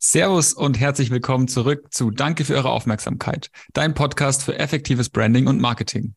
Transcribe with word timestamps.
Servus 0.00 0.52
und 0.52 0.78
herzlich 0.78 1.10
willkommen 1.10 1.48
zurück 1.48 1.88
zu 1.92 2.12
Danke 2.12 2.44
für 2.44 2.54
eure 2.54 2.70
Aufmerksamkeit, 2.70 3.50
dein 3.72 3.94
Podcast 3.94 4.44
für 4.44 4.56
effektives 4.56 5.08
Branding 5.08 5.48
und 5.48 5.60
Marketing. 5.60 6.14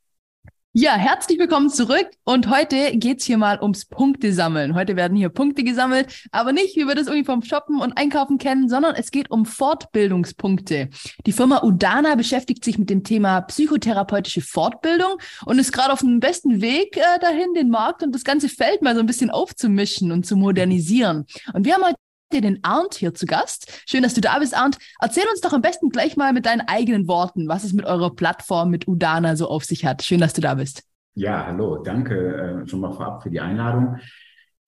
Ja, 0.72 0.94
herzlich 0.94 1.40
willkommen 1.40 1.72
zurück 1.72 2.08
und 2.24 2.48
heute 2.48 2.96
geht's 2.96 3.26
hier 3.26 3.40
mal 3.40 3.60
ums 3.60 3.86
Punkte 3.86 4.34
sammeln. 4.34 4.76
Heute 4.76 4.96
werden 4.96 5.18
hier 5.18 5.30
Punkte 5.30 5.64
gesammelt, 5.64 6.28
aber 6.32 6.54
nicht, 6.54 6.76
wie 6.76 6.86
wir 6.86 6.94
das 6.94 7.08
irgendwie 7.08 7.26
vom 7.26 7.42
Shoppen 7.42 7.82
und 7.82 7.98
Einkaufen 7.98 8.38
kennen, 8.38 8.70
sondern 8.70 8.94
es 8.94 9.10
geht 9.10 9.32
um 9.32 9.48
Fortbildungspunkte. 9.48 10.90
Die 11.26 11.32
Firma 11.32 11.64
Udana 11.64 12.14
beschäftigt 12.14 12.64
sich 12.64 12.78
mit 12.78 12.92
dem 12.92 13.04
Thema 13.04 13.42
psychotherapeutische 13.42 14.42
Fortbildung 14.42 15.16
und 15.46 15.58
ist 15.58 15.74
gerade 15.74 15.92
auf 15.92 16.02
dem 16.02 16.20
besten 16.20 16.62
Weg 16.62 16.98
äh, 16.98 17.20
dahin, 17.20 17.56
den 17.56 17.70
Markt 17.70 18.04
und 18.04 18.14
das 18.14 18.24
ganze 18.24 18.48
Feld 18.48 18.84
mal 18.84 18.94
so 18.94 19.00
ein 19.00 19.08
bisschen 19.08 19.32
aufzumischen 19.32 20.12
und 20.12 20.28
zu 20.28 20.36
modernisieren. 20.36 21.26
Und 21.56 21.66
wir 21.66 21.74
haben 21.74 21.84
heute 21.84 21.96
den 22.40 22.60
Arndt 22.64 22.94
hier 22.94 23.14
zu 23.14 23.26
Gast. 23.26 23.84
Schön, 23.86 24.04
dass 24.04 24.14
du 24.14 24.22
da 24.22 24.40
bist, 24.40 24.56
Arndt. 24.56 24.78
Erzähl 25.02 25.26
uns 25.30 25.42
doch 25.42 25.52
am 25.52 25.62
besten 25.62 25.90
gleich 25.90 26.16
mal 26.16 26.32
mit 26.32 26.46
deinen 26.46 26.62
eigenen 26.62 27.10
Worten, 27.10 27.50
was 27.50 27.66
es 27.66 27.74
mit 27.74 27.86
eurer 27.86 28.16
Plattform, 28.16 28.70
mit 28.70 28.88
Udana 28.88 29.36
so 29.36 29.50
auf 29.50 29.66
sich 29.66 29.86
hat. 29.86 30.04
Schön, 30.04 30.22
dass 30.22 30.34
du 30.34 30.40
da 30.40 30.54
bist. 30.54 30.84
Ja, 31.16 31.48
hallo, 31.48 31.84
danke 31.84 32.64
äh, 32.64 32.68
schon 32.68 32.80
mal 32.80 32.94
vorab 32.94 33.24
für 33.24 33.30
die 33.30 33.42
Einladung. 33.42 33.98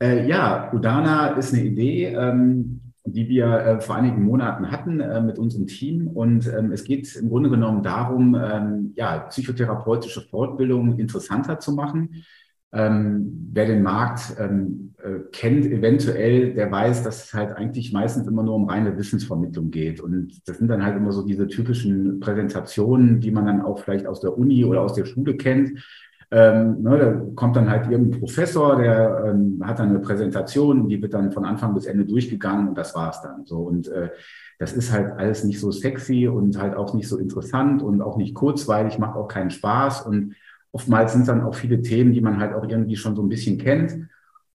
Äh, 0.01 0.27
ja, 0.27 0.73
Udana 0.73 1.27
ist 1.37 1.53
eine 1.53 1.63
Idee, 1.63 2.07
ähm, 2.07 2.81
die 3.05 3.29
wir 3.29 3.47
äh, 3.47 3.79
vor 3.79 3.95
einigen 3.95 4.23
Monaten 4.23 4.69
hatten 4.71 4.99
äh, 4.99 5.21
mit 5.21 5.39
unserem 5.39 5.67
Team. 5.67 6.07
Und 6.07 6.47
ähm, 6.47 6.71
es 6.73 6.83
geht 6.83 7.15
im 7.15 7.29
Grunde 7.29 7.49
genommen 7.49 7.83
darum, 7.83 8.35
ähm, 8.35 8.93
ja, 8.95 9.19
psychotherapeutische 9.19 10.21
Fortbildung 10.21 10.99
interessanter 10.99 11.59
zu 11.59 11.73
machen 11.73 12.25
ähm, 12.73 13.49
wer 13.53 13.67
den 13.67 13.83
Markt 13.83 14.35
ähm, 14.39 14.93
äh, 15.03 15.19
kennt, 15.31 15.65
eventuell, 15.65 16.53
der 16.53 16.71
weiß, 16.71 17.03
dass 17.03 17.25
es 17.25 17.33
halt 17.33 17.55
eigentlich 17.55 17.93
meistens 17.93 18.27
immer 18.27 18.41
nur 18.41 18.55
um 18.55 18.69
reine 18.69 18.97
Wissensvermittlung 18.97 19.69
geht. 19.69 20.01
Und 20.01 20.47
das 20.47 20.57
sind 20.57 20.69
dann 20.69 20.83
halt 20.83 20.97
immer 20.97 21.11
so 21.11 21.25
diese 21.25 21.47
typischen 21.47 22.19
Präsentationen, 22.19 23.19
die 23.19 23.31
man 23.31 23.45
dann 23.45 23.61
auch 23.61 23.79
vielleicht 23.79 24.07
aus 24.07 24.21
der 24.21 24.37
Uni 24.37 24.65
oder 24.65 24.81
aus 24.81 24.93
der 24.93 25.05
Schule 25.05 25.37
kennt. 25.37 25.83
Ähm, 26.31 26.81
ne, 26.81 26.97
da 26.97 27.21
kommt 27.35 27.55
dann 27.55 27.69
halt 27.69 27.91
irgendein 27.91 28.19
Professor, 28.19 28.75
der 28.77 29.25
ähm, 29.27 29.61
hat 29.63 29.77
dann 29.77 29.89
eine 29.89 29.99
Präsentation, 29.99 30.89
die 30.89 30.99
wird 30.99 31.13
dann 31.13 31.31
von 31.31 31.45
Anfang 31.45 31.75
bis 31.75 31.85
Ende 31.85 32.05
durchgegangen 32.05 32.69
und 32.69 32.77
das 32.77 32.95
war's 32.95 33.21
dann. 33.21 33.45
So 33.45 33.57
und 33.59 33.87
äh, 33.89 34.09
das 34.57 34.73
ist 34.73 34.91
halt 34.91 35.11
alles 35.11 35.43
nicht 35.43 35.59
so 35.59 35.71
sexy 35.71 36.27
und 36.27 36.59
halt 36.59 36.75
auch 36.75 36.95
nicht 36.95 37.07
so 37.07 37.17
interessant 37.17 37.83
und 37.83 38.01
auch 38.01 38.17
nicht 38.17 38.33
kurzweilig, 38.33 38.97
macht 38.97 39.15
auch 39.15 39.27
keinen 39.27 39.51
Spaß 39.51 40.07
und 40.07 40.35
oftmals 40.73 41.13
sind 41.13 41.21
es 41.21 41.27
dann 41.27 41.41
auch 41.41 41.55
viele 41.55 41.81
Themen, 41.81 42.11
die 42.11 42.21
man 42.21 42.39
halt 42.39 42.53
auch 42.53 42.67
irgendwie 42.67 42.97
schon 42.97 43.15
so 43.15 43.21
ein 43.21 43.29
bisschen 43.29 43.57
kennt. 43.57 44.09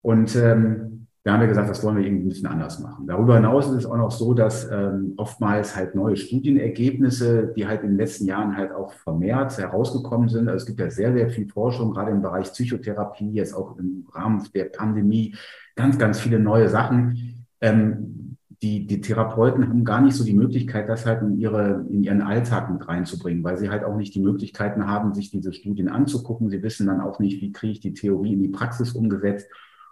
Und 0.01 0.35
ähm, 0.37 1.07
da 1.25 1.33
haben 1.33 1.41
wir 1.41 1.49
gesagt, 1.49 1.71
das 1.71 1.83
wollen 1.83 1.97
wir 1.97 2.05
irgendwie 2.05 2.27
ein 2.27 2.29
bisschen 2.29 2.47
anders 2.47 2.79
machen. 2.81 3.07
Darüber 3.07 3.37
hinaus 3.37 3.67
ist 3.67 3.73
es 3.73 3.87
auch 3.87 3.97
noch 3.97 4.11
so, 4.11 4.35
dass 4.35 4.71
ähm, 4.71 5.15
oftmals 5.17 5.75
halt 5.75 5.95
neue 5.95 6.17
Studienergebnisse, 6.17 7.53
die 7.57 7.67
halt 7.67 7.83
in 7.83 7.91
den 7.91 7.97
letzten 7.97 8.27
Jahren 8.27 8.57
halt 8.57 8.73
auch 8.73 8.93
vermehrt 8.93 9.57
herausgekommen 9.57 10.29
sind. 10.29 10.49
Also 10.49 10.59
es 10.59 10.67
gibt 10.67 10.81
ja 10.81 10.91
sehr, 10.91 11.15
sehr 11.15 11.31
viel 11.31 11.49
Forschung, 11.49 11.93
gerade 11.93 12.11
im 12.11 12.21
Bereich 12.21 12.53
Psychotherapie, 12.53 13.33
jetzt 13.33 13.55
auch 13.55 13.79
im 13.79 14.07
Rahmen 14.13 14.47
der 14.55 14.65
Pandemie, 14.67 15.35
ganz, 15.75 15.99
ganz 15.99 16.21
viele 16.21 16.39
neue 16.39 16.69
Sachen. 16.69 17.47
Ähm, 17.63 18.34
die, 18.63 18.87
die 18.87 19.01
Therapeuten 19.01 19.69
haben 19.69 19.85
gar 19.85 20.01
nicht 20.01 20.17
so 20.17 20.25
die 20.25 20.35
Möglichkeit, 20.35 20.89
das 20.89 21.07
halt 21.07 21.23
in, 21.23 21.39
ihre, 21.39 21.85
in 21.91 22.03
ihren 22.03 22.23
Alltag 22.23 22.71
mit 22.71 22.87
reinzubringen, 22.87 23.43
weil 23.45 23.57
sie 23.57 23.71
halt 23.71 23.85
auch 23.85 23.97
nicht 23.97 24.15
die 24.15 24.21
Möglichkeiten 24.21 24.87
haben, 24.87 25.15
sich 25.15 25.31
diese 25.31 25.53
Studien 25.53 25.89
anzugucken. 25.89 26.51
Sie 26.51 26.63
wissen 26.63 26.87
dann 26.87 27.01
auch 27.01 27.19
nicht, 27.19 27.41
wie 27.41 27.53
kriege 27.53 27.73
ich 27.73 27.81
die 27.81 27.95
Theorie 27.95 28.35
in 28.35 28.43
die 28.43 28.49
Praxis 28.49 28.93
umgesetzt. 28.93 29.49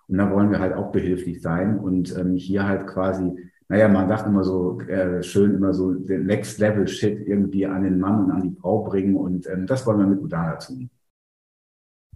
Und 0.08 0.18
da 0.18 0.30
wollen 0.30 0.50
wir 0.50 0.60
halt 0.60 0.74
auch 0.74 0.92
behilflich 0.92 1.40
sein 1.40 1.78
und 1.78 2.16
ähm, 2.18 2.36
hier 2.36 2.66
halt 2.66 2.86
quasi, 2.86 3.32
naja, 3.68 3.88
man 3.88 4.08
sagt 4.08 4.26
immer 4.26 4.44
so 4.44 4.80
äh, 4.82 5.22
schön, 5.22 5.54
immer 5.54 5.72
so 5.72 5.94
den 5.94 6.26
Next 6.26 6.58
Level 6.58 6.86
Shit 6.86 7.26
irgendwie 7.26 7.66
an 7.66 7.84
den 7.84 7.98
Mann 7.98 8.24
und 8.24 8.30
an 8.30 8.42
die 8.42 8.56
Frau 8.60 8.82
bringen. 8.82 9.16
Und 9.16 9.48
ähm, 9.48 9.66
das 9.66 9.86
wollen 9.86 9.98
wir 9.98 10.06
mit 10.06 10.20
Udana 10.20 10.56
tun. 10.56 10.90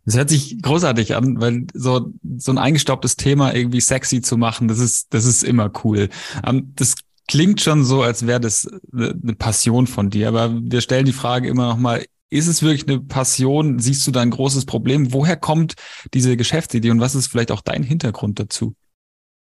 Das 0.07 0.17
hört 0.17 0.31
sich 0.31 0.63
großartig 0.63 1.15
an, 1.17 1.41
weil 1.41 1.67
so, 1.75 2.13
so 2.39 2.53
ein 2.53 2.59
eingestaubtes 2.59 3.17
Thema 3.17 3.55
irgendwie 3.55 3.81
sexy 3.81 4.23
zu 4.23 4.37
machen, 4.37 4.69
das 4.69 4.79
ist, 4.79 5.13
das 5.13 5.25
ist 5.25 5.43
immer 5.43 5.71
cool. 5.85 6.09
Ähm, 6.47 6.73
das 6.77 6.95
klingt 7.29 7.61
schon 7.61 7.85
so, 7.85 8.03
als 8.03 8.27
wäre 8.27 8.41
das 8.41 8.69
eine 8.93 9.35
Passion 9.37 9.87
von 9.87 10.11
dir, 10.11 10.29
aber 10.29 10.53
wir 10.53 10.81
stellen 10.81 11.07
die 11.07 11.13
Frage 11.13 11.49
immer 11.49 11.69
noch 11.69 11.77
mal, 11.77 12.05
ist 12.31 12.47
es 12.47 12.63
wirklich 12.63 12.89
eine 12.89 13.01
Passion? 13.01 13.79
Siehst 13.79 14.07
du 14.07 14.11
da 14.11 14.21
ein 14.21 14.31
großes 14.31 14.65
Problem? 14.65 15.13
Woher 15.13 15.37
kommt 15.37 15.75
diese 16.13 16.37
Geschäftsidee 16.37 16.91
und 16.91 17.01
was 17.01 17.15
ist 17.15 17.29
vielleicht 17.29 17.53
auch 17.53 17.61
dein 17.61 17.83
Hintergrund 17.83 18.41
dazu? 18.41 18.75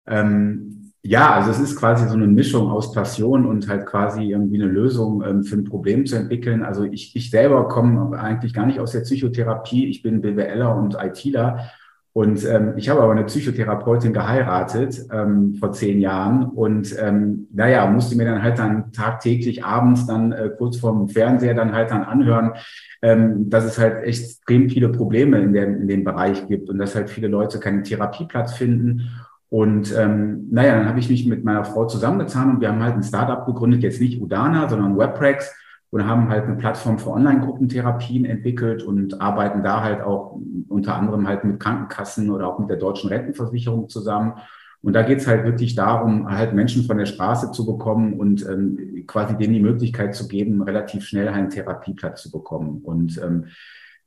Ähm, 0.07 0.84
ja, 1.07 1.33
also 1.33 1.51
es 1.51 1.59
ist 1.59 1.75
quasi 1.75 2.07
so 2.07 2.15
eine 2.15 2.25
Mischung 2.25 2.71
aus 2.71 2.91
Passion 2.91 3.45
und 3.45 3.67
halt 3.69 3.85
quasi 3.85 4.23
irgendwie 4.23 4.61
eine 4.61 4.71
Lösung 4.71 5.23
ähm, 5.23 5.43
für 5.43 5.55
ein 5.55 5.63
Problem 5.63 6.07
zu 6.07 6.15
entwickeln. 6.15 6.63
Also 6.63 6.83
ich, 6.83 7.15
ich 7.15 7.29
selber 7.29 7.67
komme 7.67 8.17
eigentlich 8.17 8.55
gar 8.55 8.65
nicht 8.65 8.79
aus 8.79 8.93
der 8.93 9.01
Psychotherapie. 9.01 9.87
Ich 9.87 10.01
bin 10.01 10.21
BWLer 10.21 10.75
und 10.75 10.97
ITler. 10.99 11.69
Und 12.11 12.43
ähm, 12.45 12.73
ich 12.77 12.89
habe 12.89 13.01
aber 13.01 13.11
eine 13.11 13.25
Psychotherapeutin 13.25 14.13
geheiratet 14.13 15.05
ähm, 15.11 15.55
vor 15.59 15.73
zehn 15.73 15.99
Jahren 15.99 16.45
und 16.45 16.95
ähm, 16.97 17.49
naja, 17.53 17.85
musste 17.87 18.15
mir 18.15 18.23
dann 18.23 18.41
halt 18.41 18.57
dann 18.57 18.93
tagtäglich 18.93 19.65
abends 19.65 20.07
dann 20.07 20.31
äh, 20.31 20.49
kurz 20.57 20.77
vorm 20.77 21.09
Fernseher 21.09 21.53
dann 21.53 21.73
halt 21.73 21.91
dann 21.91 22.03
anhören, 22.03 22.53
ähm, 23.01 23.49
dass 23.49 23.65
es 23.65 23.77
halt 23.77 24.05
extrem 24.05 24.69
viele 24.69 24.89
Probleme 24.89 25.39
in, 25.39 25.51
der, 25.51 25.67
in 25.67 25.89
dem 25.89 26.05
Bereich 26.05 26.47
gibt 26.47 26.69
und 26.69 26.77
dass 26.77 26.95
halt 26.95 27.09
viele 27.09 27.27
Leute 27.27 27.59
keinen 27.59 27.83
Therapieplatz 27.83 28.53
finden 28.53 29.09
und 29.55 29.95
ähm, 29.97 30.49
naja, 30.51 30.75
dann 30.75 30.89
habe 30.89 30.99
ich 30.99 31.09
mich 31.09 31.25
mit 31.25 31.45
meiner 31.45 31.63
Frau 31.63 31.85
zusammengetan 31.85 32.49
und 32.49 32.59
wir 32.59 32.67
haben 32.67 32.83
halt 32.83 32.95
ein 32.95 33.03
Startup 33.03 33.45
gegründet, 33.45 33.83
jetzt 33.83 34.01
nicht 34.01 34.21
Udana, 34.21 34.67
sondern 34.67 34.97
WebRex 34.97 35.55
und 35.91 36.05
haben 36.05 36.27
halt 36.27 36.43
eine 36.43 36.57
Plattform 36.57 36.99
für 36.99 37.11
Online-Gruppentherapien 37.11 38.25
entwickelt 38.25 38.83
und 38.83 39.21
arbeiten 39.21 39.63
da 39.63 39.81
halt 39.81 40.01
auch 40.01 40.37
unter 40.67 40.97
anderem 40.97 41.25
halt 41.25 41.45
mit 41.45 41.61
Krankenkassen 41.61 42.31
oder 42.31 42.49
auch 42.49 42.59
mit 42.59 42.69
der 42.69 42.75
deutschen 42.75 43.07
Rentenversicherung 43.07 43.87
zusammen. 43.87 44.33
Und 44.81 44.91
da 44.91 45.03
geht's 45.03 45.25
halt 45.25 45.45
wirklich 45.45 45.73
darum, 45.73 46.29
halt 46.29 46.53
Menschen 46.53 46.83
von 46.83 46.97
der 46.97 47.05
Straße 47.05 47.53
zu 47.53 47.65
bekommen 47.65 48.19
und 48.19 48.45
ähm, 48.45 49.05
quasi 49.07 49.37
denen 49.37 49.53
die 49.53 49.61
Möglichkeit 49.61 50.15
zu 50.15 50.27
geben, 50.27 50.63
relativ 50.63 51.05
schnell 51.05 51.29
einen 51.29 51.49
Therapieplatz 51.49 52.23
zu 52.23 52.29
bekommen. 52.29 52.81
Und 52.83 53.21
ähm, 53.23 53.45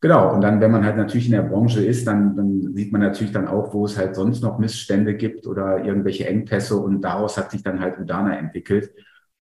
Genau, 0.00 0.32
und 0.32 0.42
dann, 0.42 0.60
wenn 0.60 0.70
man 0.70 0.84
halt 0.84 0.96
natürlich 0.96 1.26
in 1.26 1.32
der 1.32 1.42
Branche 1.42 1.84
ist, 1.84 2.06
dann, 2.06 2.36
dann 2.36 2.72
sieht 2.74 2.92
man 2.92 3.00
natürlich 3.00 3.32
dann 3.32 3.48
auch, 3.48 3.74
wo 3.74 3.84
es 3.84 3.98
halt 3.98 4.14
sonst 4.14 4.42
noch 4.42 4.58
Missstände 4.58 5.14
gibt 5.16 5.44
oder 5.46 5.84
irgendwelche 5.84 6.28
Engpässe 6.28 6.76
und 6.76 7.00
daraus 7.02 7.36
hat 7.36 7.50
sich 7.50 7.64
dann 7.64 7.80
halt 7.80 7.98
Udana 7.98 8.36
entwickelt. 8.38 8.92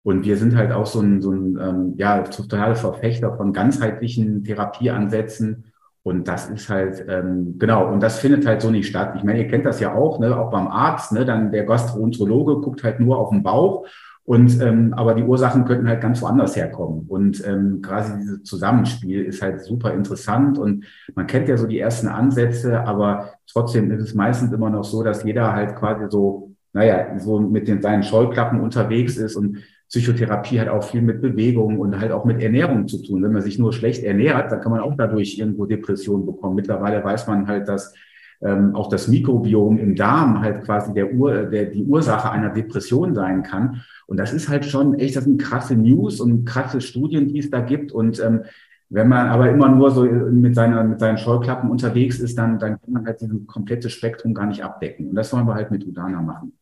Und 0.03 0.25
wir 0.25 0.37
sind 0.39 0.57
halt 0.57 0.73
auch 0.73 0.87
so 0.87 1.01
ein, 1.01 1.21
so 1.21 1.31
ein 1.33 1.59
ähm, 1.61 1.95
ja, 1.99 2.23
total 2.23 2.75
Verfechter 2.75 3.37
von 3.37 3.53
ganzheitlichen 3.53 4.45
Therapieansätzen. 4.45 5.65
Und 6.03 6.27
das 6.29 6.49
ist 6.49 6.69
halt, 6.71 7.05
ähm, 7.09 7.59
genau, 7.59 7.93
und 7.93 8.01
das 8.01 8.21
findet 8.21 8.47
halt 8.47 8.63
so 8.63 8.71
nicht 8.71 8.87
statt. 8.89 9.15
Ich 9.17 9.25
meine, 9.25 9.41
ihr 9.43 9.49
kennt 9.49 9.67
das 9.67 9.81
ja 9.81 9.93
auch, 9.95 10.21
ne, 10.21 10.39
auch 10.39 10.51
beim 10.51 10.69
Arzt, 10.69 11.13
ne, 11.13 11.25
dann 11.27 11.51
der 11.51 11.65
Gastroenterologe 11.65 12.61
guckt 12.63 12.83
halt 12.85 13.01
nur 13.01 13.19
auf 13.19 13.31
den 13.31 13.43
Bauch 13.43 13.87
und 14.27 14.61
ähm, 14.61 14.93
aber 14.93 15.15
die 15.15 15.23
Ursachen 15.23 15.65
könnten 15.65 15.89
halt 15.89 16.01
ganz 16.01 16.21
woanders 16.21 16.57
herkommen. 16.57 17.07
Und 17.07 17.47
ähm, 17.47 17.81
quasi 17.81 18.13
dieses 18.19 18.43
Zusammenspiel 18.43 19.23
ist 19.25 19.41
halt 19.41 19.63
super 19.63 19.95
interessant. 19.95 20.59
Und 20.59 20.85
man 21.15 21.29
kennt 21.29 21.49
ja 21.49 21.57
so 21.57 21.69
die 21.69 21.79
ersten 21.79 22.09
Ansätze, 22.09 22.81
aber 22.81 23.35
trotzdem 23.47 23.93
ist 23.93 24.03
es 24.03 24.15
meistens 24.15 24.53
immer 24.53 24.69
noch 24.69 24.83
so, 24.83 25.05
dass 25.05 25.23
jeder 25.23 25.53
halt 25.53 25.77
quasi 25.77 26.07
so, 26.11 26.57
naja, 26.73 27.17
so 27.21 27.39
mit 27.39 27.69
den 27.69 27.81
seinen 27.81 28.03
Scheuklappen 28.03 28.61
unterwegs 28.61 29.17
ist 29.17 29.37
und 29.37 29.59
Psychotherapie 29.89 30.59
hat 30.59 30.69
auch 30.69 30.83
viel 30.83 31.03
mit 31.03 31.23
Bewegung 31.23 31.79
und 31.79 32.01
halt 32.01 32.11
auch 32.11 32.25
mit 32.25 32.43
Ernährung 32.43 32.89
zu 32.89 33.01
tun. 33.01 33.23
Wenn 33.23 33.33
man 33.33 33.43
sich 33.43 33.61
nur 33.61 33.73
schlecht 33.73 34.03
ernährt, 34.03 34.51
dann 34.51 34.61
kann 34.61 34.73
man 34.73 34.81
auch 34.81 34.97
dadurch 34.99 35.39
irgendwo 35.39 35.67
Depressionen 35.67 36.27
bekommen. 36.27 36.57
Mittlerweile 36.57 37.05
weiß 37.05 37.29
man 37.29 37.47
halt, 37.47 37.69
dass 37.69 37.95
ähm, 38.43 38.75
auch 38.75 38.89
das 38.89 39.09
Mikrobiom 39.09 39.79
im 39.79 39.95
Darm 39.95 40.41
halt 40.41 40.65
quasi 40.65 40.93
der 40.93 41.13
Ur, 41.15 41.45
der, 41.45 41.67
die 41.67 41.85
Ursache 41.85 42.31
einer 42.31 42.51
Depression 42.51 43.15
sein 43.15 43.43
kann. 43.43 43.83
Und 44.07 44.19
das 44.19 44.33
ist 44.33 44.49
halt 44.49 44.65
schon 44.65 44.95
echt, 44.95 45.17
das 45.17 45.25
sind 45.25 45.41
krasse 45.41 45.75
News 45.75 46.21
und 46.21 46.45
krasse 46.45 46.81
Studien, 46.81 47.29
die 47.29 47.39
es 47.39 47.51
da 47.51 47.61
gibt. 47.61 47.93
Und 47.93 48.21
ähm, 48.21 48.43
wenn 48.89 49.09
man 49.09 49.29
aber 49.29 49.51
immer 49.51 49.69
nur 49.69 49.91
so 49.91 50.05
mit, 50.05 50.55
seiner, 50.55 50.85
mit 50.85 51.01
seinen 51.01 51.19
Scheuklappen 51.19 51.71
unterwegs 51.71 52.21
ist, 52.21 52.39
dann, 52.39 52.59
dann 52.59 52.81
kann 52.81 52.93
man 52.93 53.07
halt 53.07 53.21
dieses 53.21 53.47
komplette 53.47 53.91
Spektrum 53.91 54.33
gar 54.33 54.47
nicht 54.47 54.63
abdecken. 54.63 55.09
Und 55.09 55.15
das 55.17 55.33
wollen 55.33 55.47
wir 55.47 55.55
halt 55.55 55.71
mit 55.71 55.87
Udana 55.87 56.23
machen 56.23 56.56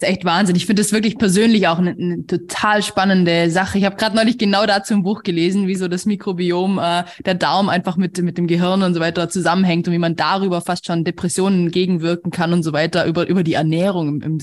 ist 0.00 0.08
echt 0.08 0.24
Wahnsinn. 0.24 0.54
Ich 0.54 0.66
finde 0.66 0.82
das 0.82 0.92
wirklich 0.92 1.18
persönlich 1.18 1.66
auch 1.66 1.78
eine, 1.78 1.90
eine 1.90 2.24
total 2.24 2.82
spannende 2.82 3.50
Sache. 3.50 3.78
Ich 3.78 3.84
habe 3.84 3.96
gerade 3.96 4.14
neulich 4.14 4.38
genau 4.38 4.64
dazu 4.64 4.94
ein 4.94 5.02
Buch 5.02 5.24
gelesen, 5.24 5.66
wie 5.66 5.74
so 5.74 5.88
das 5.88 6.06
Mikrobiom, 6.06 6.78
äh, 6.78 7.04
der 7.24 7.34
Darm 7.34 7.68
einfach 7.68 7.96
mit, 7.96 8.22
mit 8.22 8.38
dem 8.38 8.46
Gehirn 8.46 8.82
und 8.82 8.94
so 8.94 9.00
weiter 9.00 9.28
zusammenhängt 9.28 9.88
und 9.88 9.94
wie 9.94 9.98
man 9.98 10.14
darüber 10.14 10.60
fast 10.60 10.86
schon 10.86 11.04
Depressionen 11.04 11.66
entgegenwirken 11.66 12.30
kann 12.30 12.52
und 12.52 12.62
so 12.62 12.72
weiter, 12.72 13.06
über, 13.06 13.26
über 13.26 13.42
die 13.42 13.54
Ernährung 13.54 14.08
im, 14.08 14.20
im, 14.22 14.38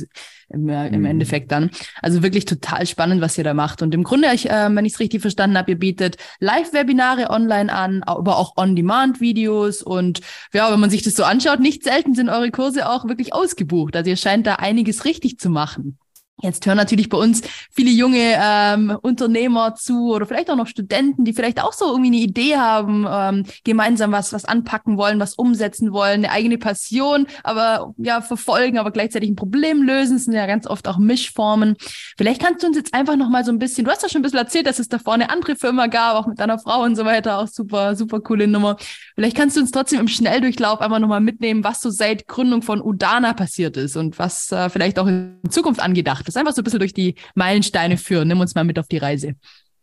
im, 0.49 0.69
äh, 0.69 0.87
im 0.87 0.99
mhm. 0.99 1.05
Endeffekt 1.05 1.51
dann. 1.51 1.71
Also 2.01 2.23
wirklich 2.23 2.45
total 2.45 2.85
spannend, 2.85 3.21
was 3.21 3.37
ihr 3.37 3.43
da 3.43 3.53
macht. 3.53 3.81
Und 3.81 3.93
im 3.93 4.03
Grunde, 4.03 4.29
ich, 4.33 4.49
äh, 4.49 4.69
wenn 4.73 4.85
ich 4.85 4.93
es 4.93 4.99
richtig 4.99 5.21
verstanden 5.21 5.57
habe, 5.57 5.71
ihr 5.71 5.79
bietet 5.79 6.17
Live-Webinare 6.39 7.29
online 7.29 7.71
an, 7.71 8.03
aber 8.03 8.37
auch 8.37 8.57
On-Demand-Videos. 8.57 9.81
Und 9.81 10.21
ja, 10.53 10.71
wenn 10.71 10.79
man 10.79 10.89
sich 10.89 11.03
das 11.03 11.15
so 11.15 11.23
anschaut, 11.23 11.59
nicht 11.59 11.83
selten 11.83 12.13
sind 12.13 12.29
eure 12.29 12.51
Kurse 12.51 12.89
auch 12.89 13.05
wirklich 13.07 13.33
ausgebucht. 13.33 13.95
Also 13.95 14.09
ihr 14.09 14.17
scheint 14.17 14.47
da 14.47 14.55
einiges 14.55 15.05
richtig 15.05 15.39
zu 15.39 15.49
machen. 15.49 15.97
Jetzt 16.41 16.65
hören 16.65 16.75
natürlich 16.75 17.07
bei 17.07 17.17
uns 17.17 17.41
viele 17.71 17.91
junge 17.91 18.35
ähm, 18.37 18.97
Unternehmer 19.01 19.75
zu 19.75 20.13
oder 20.13 20.25
vielleicht 20.25 20.49
auch 20.51 20.57
noch 20.57 20.67
Studenten, 20.67 21.23
die 21.23 21.31
vielleicht 21.31 21.63
auch 21.63 21.71
so 21.71 21.85
irgendwie 21.85 22.07
eine 22.07 22.17
Idee 22.17 22.57
haben, 22.57 23.05
ähm, 23.09 23.45
gemeinsam 23.63 24.11
was 24.11 24.33
was 24.33 24.43
anpacken 24.43 24.97
wollen, 24.97 25.17
was 25.21 25.35
umsetzen 25.35 25.93
wollen, 25.93 26.25
eine 26.25 26.31
eigene 26.31 26.57
Passion, 26.57 27.27
aber 27.43 27.93
ja 27.97 28.19
verfolgen, 28.19 28.77
aber 28.77 28.91
gleichzeitig 28.91 29.29
ein 29.29 29.37
Problem 29.37 29.81
lösen. 29.81 30.17
Das 30.17 30.25
sind 30.25 30.33
ja 30.33 30.45
ganz 30.45 30.67
oft 30.67 30.89
auch 30.89 30.97
Mischformen. 30.97 31.77
Vielleicht 32.17 32.41
kannst 32.41 32.63
du 32.63 32.67
uns 32.67 32.75
jetzt 32.75 32.93
einfach 32.93 33.15
noch 33.15 33.29
mal 33.29 33.45
so 33.45 33.51
ein 33.51 33.59
bisschen. 33.59 33.85
Du 33.85 33.91
hast 33.91 34.03
ja 34.03 34.09
schon 34.09 34.19
ein 34.19 34.23
bisschen 34.23 34.39
erzählt, 34.39 34.67
dass 34.67 34.79
es 34.79 34.89
da 34.89 34.99
vorne 34.99 35.29
andere 35.29 35.55
Firma 35.55 35.87
gab, 35.87 36.17
auch 36.17 36.27
mit 36.27 36.39
deiner 36.39 36.59
Frau 36.59 36.83
und 36.83 36.97
so 36.97 37.05
weiter, 37.05 37.39
auch 37.39 37.47
super 37.47 37.95
super 37.95 38.19
coole 38.19 38.47
Nummer. 38.47 38.75
Vielleicht 39.15 39.37
kannst 39.37 39.55
du 39.55 39.61
uns 39.61 39.71
trotzdem 39.71 40.01
im 40.01 40.09
Schnelldurchlauf 40.09 40.81
einfach 40.81 40.99
noch 40.99 41.07
mal 41.07 41.21
mitnehmen, 41.21 41.63
was 41.63 41.79
so 41.79 41.89
seit 41.89 42.27
Gründung 42.27 42.61
von 42.61 42.81
Udana 42.81 43.33
passiert 43.33 43.77
ist 43.77 43.95
und 43.95 44.19
was 44.19 44.51
äh, 44.51 44.69
vielleicht 44.69 44.99
auch 44.99 45.07
in 45.07 45.39
Zukunft 45.49 45.79
angedacht 45.79 46.24
das 46.25 46.35
einfach 46.35 46.53
so 46.53 46.61
ein 46.61 46.63
bisschen 46.63 46.79
durch 46.79 46.93
die 46.93 47.15
Meilensteine 47.35 47.97
führen. 47.97 48.27
Nimm 48.27 48.39
uns 48.39 48.55
mal 48.55 48.63
mit 48.63 48.79
auf 48.79 48.87
die 48.87 48.97
Reise. 48.97 49.35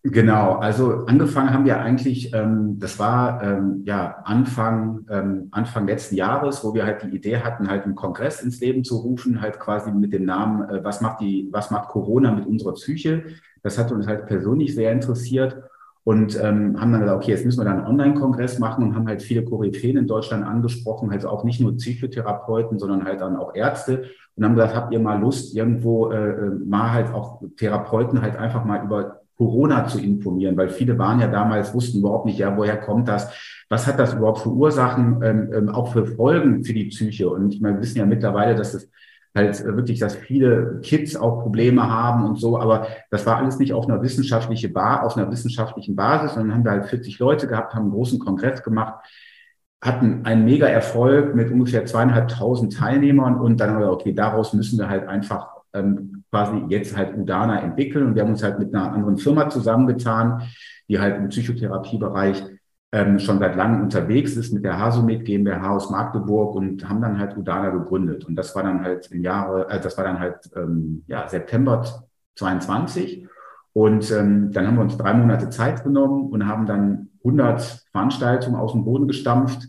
Genau, 0.05 0.55
also 0.57 1.07
angefangen 1.07 1.53
haben 1.53 1.65
wir 1.65 1.81
eigentlich, 1.81 2.35
ähm, 2.35 2.77
das 2.81 2.99
war 2.99 3.41
ähm, 3.41 3.83
ja 3.85 4.17
Anfang, 4.25 5.07
ähm, 5.09 5.47
Anfang 5.53 5.87
letzten 5.87 6.17
Jahres, 6.17 6.65
wo 6.65 6.75
wir 6.75 6.85
halt 6.85 7.05
die 7.05 7.15
Idee 7.15 7.39
hatten, 7.39 7.69
halt 7.69 7.85
einen 7.85 7.95
Kongress 7.95 8.43
ins 8.43 8.59
Leben 8.59 8.83
zu 8.83 8.97
rufen, 8.97 9.41
halt 9.41 9.61
quasi 9.61 9.93
mit 9.93 10.13
dem 10.13 10.25
Namen, 10.25 10.69
äh, 10.69 10.83
was 10.83 11.03
macht 11.03 11.21
die, 11.21 11.49
was 11.53 11.71
macht 11.71 11.89
Corona 11.89 12.33
mit 12.33 12.47
unserer 12.47 12.73
Psyche? 12.73 13.27
Das 13.63 13.79
hat 13.79 13.93
uns 13.93 14.09
halt 14.09 14.27
persönlich 14.27 14.75
sehr 14.75 14.91
interessiert 14.91 15.63
und 16.05 16.37
ähm, 16.43 16.81
haben 16.81 16.93
dann 16.93 17.01
gesagt, 17.03 17.23
okay, 17.23 17.31
jetzt 17.31 17.45
müssen 17.45 17.61
wir 17.61 17.65
dann 17.65 17.79
einen 17.79 17.87
Online-Kongress 17.87 18.59
machen 18.59 18.85
und 18.85 18.95
haben 18.95 19.07
halt 19.07 19.23
viele 19.23 19.45
Koryphäen 19.45 19.97
in 19.97 20.07
Deutschland 20.07 20.45
angesprochen, 20.45 21.11
also 21.11 21.29
auch 21.29 21.45
nicht 21.45 21.61
nur 21.61 21.77
Psychotherapeuten, 21.77 22.79
sondern 22.79 23.05
halt 23.05 23.21
dann 23.21 23.37
auch 23.37 23.55
Ärzte 23.55 24.05
und 24.37 24.45
haben 24.45 24.55
gesagt, 24.55 24.75
habt 24.75 24.93
ihr 24.93 24.99
mal 24.99 25.21
Lust, 25.21 25.55
irgendwo 25.55 26.11
äh, 26.11 26.31
äh, 26.31 26.51
mal 26.65 26.93
halt 26.93 27.15
auch 27.15 27.43
Therapeuten 27.57 28.21
halt 28.21 28.37
einfach 28.37 28.65
mal 28.65 28.85
über 28.85 29.21
Corona 29.37 29.87
zu 29.87 29.99
informieren, 29.99 30.57
weil 30.57 30.69
viele 30.69 30.99
waren 30.99 31.21
ja 31.21 31.27
damals, 31.27 31.75
wussten 31.75 31.99
überhaupt 31.99 32.27
nicht, 32.27 32.39
ja, 32.39 32.57
woher 32.57 32.77
kommt 32.79 33.09
das? 33.09 33.31
Was 33.69 33.87
hat 33.87 33.99
das 33.99 34.15
überhaupt 34.15 34.41
für 34.41 34.51
Ursachen, 34.51 35.21
ähm, 35.23 35.51
ähm, 35.53 35.69
auch 35.69 35.93
für 35.93 36.07
Folgen 36.07 36.65
für 36.65 36.75
die 36.75 36.87
Psyche? 36.87 37.29
Und 37.29 37.55
ich 37.55 37.61
meine, 37.61 37.77
wir 37.77 37.83
wissen 37.83 37.99
ja 37.99 38.07
mittlerweile, 38.07 38.55
dass 38.55 38.75
es 38.75 38.91
halt 39.35 39.65
wirklich, 39.65 39.99
dass 39.99 40.15
viele 40.15 40.81
Kids 40.83 41.17
auch 41.17 41.43
Probleme 41.43 41.91
haben 41.91 42.25
und 42.25 42.37
so, 42.37 42.59
aber 42.59 42.87
das 43.11 43.25
war 43.25 43.39
alles 43.39 43.59
nicht 43.59 43.73
auf 43.73 43.89
einer 43.89 44.03
wissenschaftlichen 44.03 44.73
Bar, 44.73 45.05
auf 45.05 45.17
einer 45.17 45.31
wissenschaftlichen 45.31 45.97
Basis, 45.97 46.35
sondern 46.35 46.55
haben 46.55 46.65
wir 46.65 46.73
halt 46.73 46.87
40 46.87 47.19
Leute 47.19 47.47
gehabt, 47.47 47.75
haben 47.75 47.85
einen 47.85 47.93
großen 47.93 48.19
Kongress 48.19 48.63
gemacht, 48.63 49.05
hatten 49.81 50.25
einen 50.25 50.45
mega 50.45 50.67
Erfolg 50.67 51.35
mit 51.35 51.51
ungefähr 51.51 51.87
zweieinhalbtausend 51.87 52.77
Teilnehmern 52.77 53.41
und 53.41 53.59
dann 53.59 53.71
haben 53.71 53.81
wir, 53.81 53.91
okay, 53.91 54.13
daraus 54.13 54.53
müssen 54.53 54.79
wir 54.79 54.89
halt 54.89 55.09
einfach 55.09 55.49
ähm, 55.73 56.25
quasi 56.31 56.63
jetzt 56.69 56.97
halt 56.97 57.17
Udana 57.17 57.61
entwickeln 57.61 58.07
und 58.07 58.15
wir 58.15 58.23
haben 58.23 58.31
uns 58.31 58.43
halt 58.43 58.59
mit 58.59 58.75
einer 58.75 58.93
anderen 58.93 59.17
Firma 59.17 59.49
zusammengetan, 59.49 60.43
die 60.89 61.01
halt 61.01 61.17
im 61.17 61.29
Psychotherapiebereich 61.29 62.43
ähm, 62.93 63.19
schon 63.19 63.39
seit 63.39 63.57
langem 63.57 63.83
unterwegs 63.83 64.37
ist 64.37 64.53
mit 64.53 64.65
der 64.65 64.79
Hasomed 64.79 65.25
GmbH 65.25 65.71
aus 65.71 65.91
Magdeburg 65.91 66.55
und 66.55 66.89
haben 66.89 67.01
dann 67.01 67.19
halt 67.19 67.37
Udana 67.37 67.71
gegründet 67.71 68.25
und 68.27 68.37
das 68.37 68.55
war 68.55 68.63
dann 68.63 68.83
halt 68.83 69.11
im 69.11 69.23
Jahre, 69.23 69.69
äh, 69.71 69.81
das 69.81 69.97
war 69.97 70.05
dann 70.05 70.21
halt 70.21 70.51
ähm, 70.55 71.05
ja 71.07 71.29
September 71.29 71.85
22 72.37 73.27
und 73.73 74.11
ähm, 74.11 74.53
dann 74.53 74.67
haben 74.67 74.77
wir 74.77 74.83
uns 74.83 74.99
drei 74.99 75.15
Monate 75.15 75.49
Zeit 75.49 75.83
genommen 75.83 76.31
und 76.31 76.47
haben 76.47 76.67
dann 76.67 77.09
100 77.25 77.87
Veranstaltungen 77.91 78.57
aus 78.57 78.73
dem 78.73 78.85
Boden 78.85 79.09
gestampft 79.09 79.69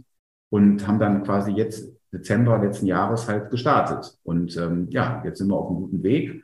und 0.49 0.85
haben 0.87 0.99
dann 0.99 1.23
quasi 1.23 1.51
jetzt 1.51 1.93
Dezember 2.11 2.59
letzten 2.59 2.85
Jahres 2.85 3.27
halt 3.27 3.49
gestartet. 3.49 4.17
Und 4.23 4.55
ähm, 4.57 4.87
ja, 4.91 5.21
jetzt 5.25 5.39
sind 5.39 5.47
wir 5.47 5.55
auf 5.55 5.69
einem 5.69 5.79
guten 5.79 6.03
Weg. 6.03 6.43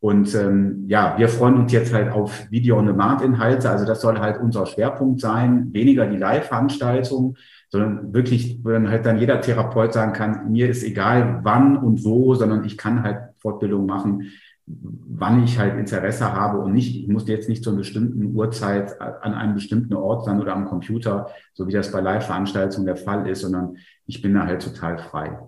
Und 0.00 0.34
ähm, 0.34 0.86
ja, 0.88 1.14
wir 1.18 1.28
freuen 1.28 1.56
uns 1.56 1.72
jetzt 1.72 1.92
halt 1.92 2.10
auf 2.10 2.50
Video-on-Demand-Inhalte. 2.50 3.68
Also 3.68 3.84
das 3.84 4.00
soll 4.00 4.18
halt 4.18 4.40
unser 4.40 4.64
Schwerpunkt 4.64 5.20
sein, 5.20 5.72
weniger 5.74 6.06
die 6.06 6.16
Live-Veranstaltung, 6.16 7.36
sondern 7.68 8.14
wirklich, 8.14 8.60
wo 8.64 8.70
dann 8.70 8.88
halt 8.88 9.04
dann 9.04 9.18
jeder 9.18 9.42
Therapeut 9.42 9.92
sagen 9.92 10.14
kann, 10.14 10.50
mir 10.50 10.70
ist 10.70 10.82
egal 10.82 11.40
wann 11.42 11.76
und 11.76 12.02
wo, 12.02 12.34
sondern 12.34 12.64
ich 12.64 12.78
kann 12.78 13.02
halt 13.02 13.18
Fortbildung 13.38 13.84
machen, 13.84 14.30
wann 14.66 15.44
ich 15.44 15.58
halt 15.58 15.78
Interesse 15.78 16.32
habe 16.32 16.58
und 16.60 16.72
nicht, 16.72 17.02
ich 17.02 17.08
muss 17.08 17.28
jetzt 17.28 17.48
nicht 17.48 17.62
zu 17.62 17.70
einer 17.70 17.80
bestimmten 17.80 18.34
Uhrzeit 18.34 19.00
an 19.00 19.34
einem 19.34 19.54
bestimmten 19.54 19.94
Ort 19.94 20.24
sein 20.24 20.40
oder 20.40 20.54
am 20.54 20.64
Computer, 20.66 21.28
so 21.52 21.66
wie 21.66 21.72
das 21.72 21.92
bei 21.92 22.00
Live-Veranstaltungen 22.00 22.86
der 22.86 22.96
Fall 22.96 23.28
ist, 23.28 23.42
sondern 23.42 23.76
ich 24.06 24.22
bin 24.22 24.32
da 24.32 24.46
halt 24.46 24.62
total 24.62 24.98
frei. 24.98 25.38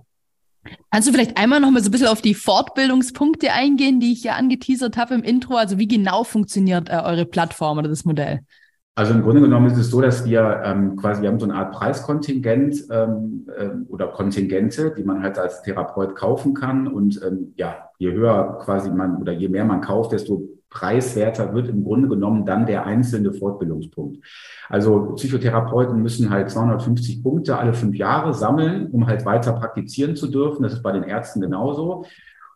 Kannst 0.91 1.09
du 1.09 1.12
vielleicht 1.12 1.37
einmal 1.38 1.61
noch 1.61 1.70
mal 1.70 1.82
so 1.82 1.88
ein 1.88 1.93
bisschen 1.93 2.09
auf 2.09 2.23
die 2.23 2.35
Fortbildungspunkte 2.35 3.53
eingehen, 3.53 3.99
die 3.99 4.12
ich 4.12 4.25
ja 4.25 4.35
angeteasert 4.35 4.97
habe 4.97 5.14
im 5.14 5.23
Intro? 5.23 5.56
Also 5.56 5.79
wie 5.79 5.88
genau 5.88 6.25
funktioniert 6.25 6.88
äh, 6.88 7.00
eure 7.05 7.25
Plattform 7.25 7.79
oder 7.79 7.88
das 7.88 8.05
Modell? 8.05 8.41
Also 8.94 9.14
im 9.14 9.23
Grunde 9.23 9.41
genommen 9.41 9.69
ist 9.69 9.79
es 9.79 9.91
so, 9.91 10.03
dass 10.03 10.26
wir 10.26 10.61
ähm, 10.64 10.97
quasi, 10.97 11.23
wir 11.23 11.31
haben 11.31 11.41
so 11.41 11.47
eine 11.47 11.55
Art 11.55 11.73
Preiskontingent 11.73 12.85
ähm, 12.91 13.49
ähm, 13.59 13.87
oder 13.88 14.09
Kontingente, 14.09 14.94
die 14.97 15.03
man 15.03 15.23
halt 15.23 15.38
als 15.38 15.62
Therapeut 15.62 16.14
kaufen 16.14 16.53
kann. 16.53 16.87
Und 16.87 17.20
ähm, 17.26 17.55
ja, 17.56 17.88
je 17.99 18.12
höher 18.12 18.59
quasi 18.62 18.91
man 18.91 19.17
oder 19.17 19.32
je 19.32 19.49
mehr 19.49 19.64
man 19.64 19.81
kauft, 19.81 20.12
desto 20.12 20.43
preiswerter 20.72 21.54
wird 21.54 21.69
im 21.69 21.84
Grunde 21.84 22.08
genommen 22.08 22.46
dann 22.46 22.66
der 22.66 22.86
einzelne 22.86 23.32
Fortbildungspunkt. 23.32 24.24
Also 24.69 25.12
Psychotherapeuten 25.14 26.00
müssen 26.00 26.30
halt 26.30 26.50
250 26.50 27.22
Punkte 27.22 27.58
alle 27.58 27.74
fünf 27.74 27.94
Jahre 27.94 28.34
sammeln, 28.34 28.88
um 28.90 29.06
halt 29.06 29.24
weiter 29.24 29.52
praktizieren 29.52 30.16
zu 30.16 30.28
dürfen. 30.28 30.62
Das 30.62 30.72
ist 30.72 30.82
bei 30.82 30.92
den 30.92 31.04
Ärzten 31.04 31.40
genauso. 31.40 32.06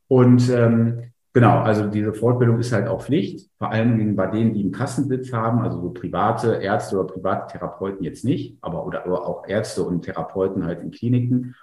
Und 0.09 0.49
ähm, 0.51 1.13
Genau, 1.37 1.59
also 1.59 1.87
diese 1.87 2.15
Fortbildung 2.15 2.59
ist 2.61 2.73
halt 2.73 2.89
auch 2.89 3.03
Pflicht, 3.03 3.51
vor 3.59 3.71
allen 3.71 3.99
Dingen 3.99 4.17
bei 4.17 4.27
denen, 4.27 4.55
die 4.55 4.63
einen 4.63 4.73
Kassensitz 4.73 5.35
haben, 5.35 5.61
also 5.61 5.83
so 5.83 5.91
private 5.91 6.63
Ärzte 6.63 6.99
oder 6.99 7.13
private 7.13 7.53
Therapeuten 7.53 8.03
jetzt 8.03 8.25
nicht, 8.25 8.57
aber 8.63 8.87
oder 8.87 9.05
aber 9.05 9.27
auch 9.27 9.47
Ärzte 9.47 9.83
und 9.83 10.01
Therapeuten 10.01 10.65
halt 10.65 10.81
in 10.81 10.93
Kliniken. 10.93 11.55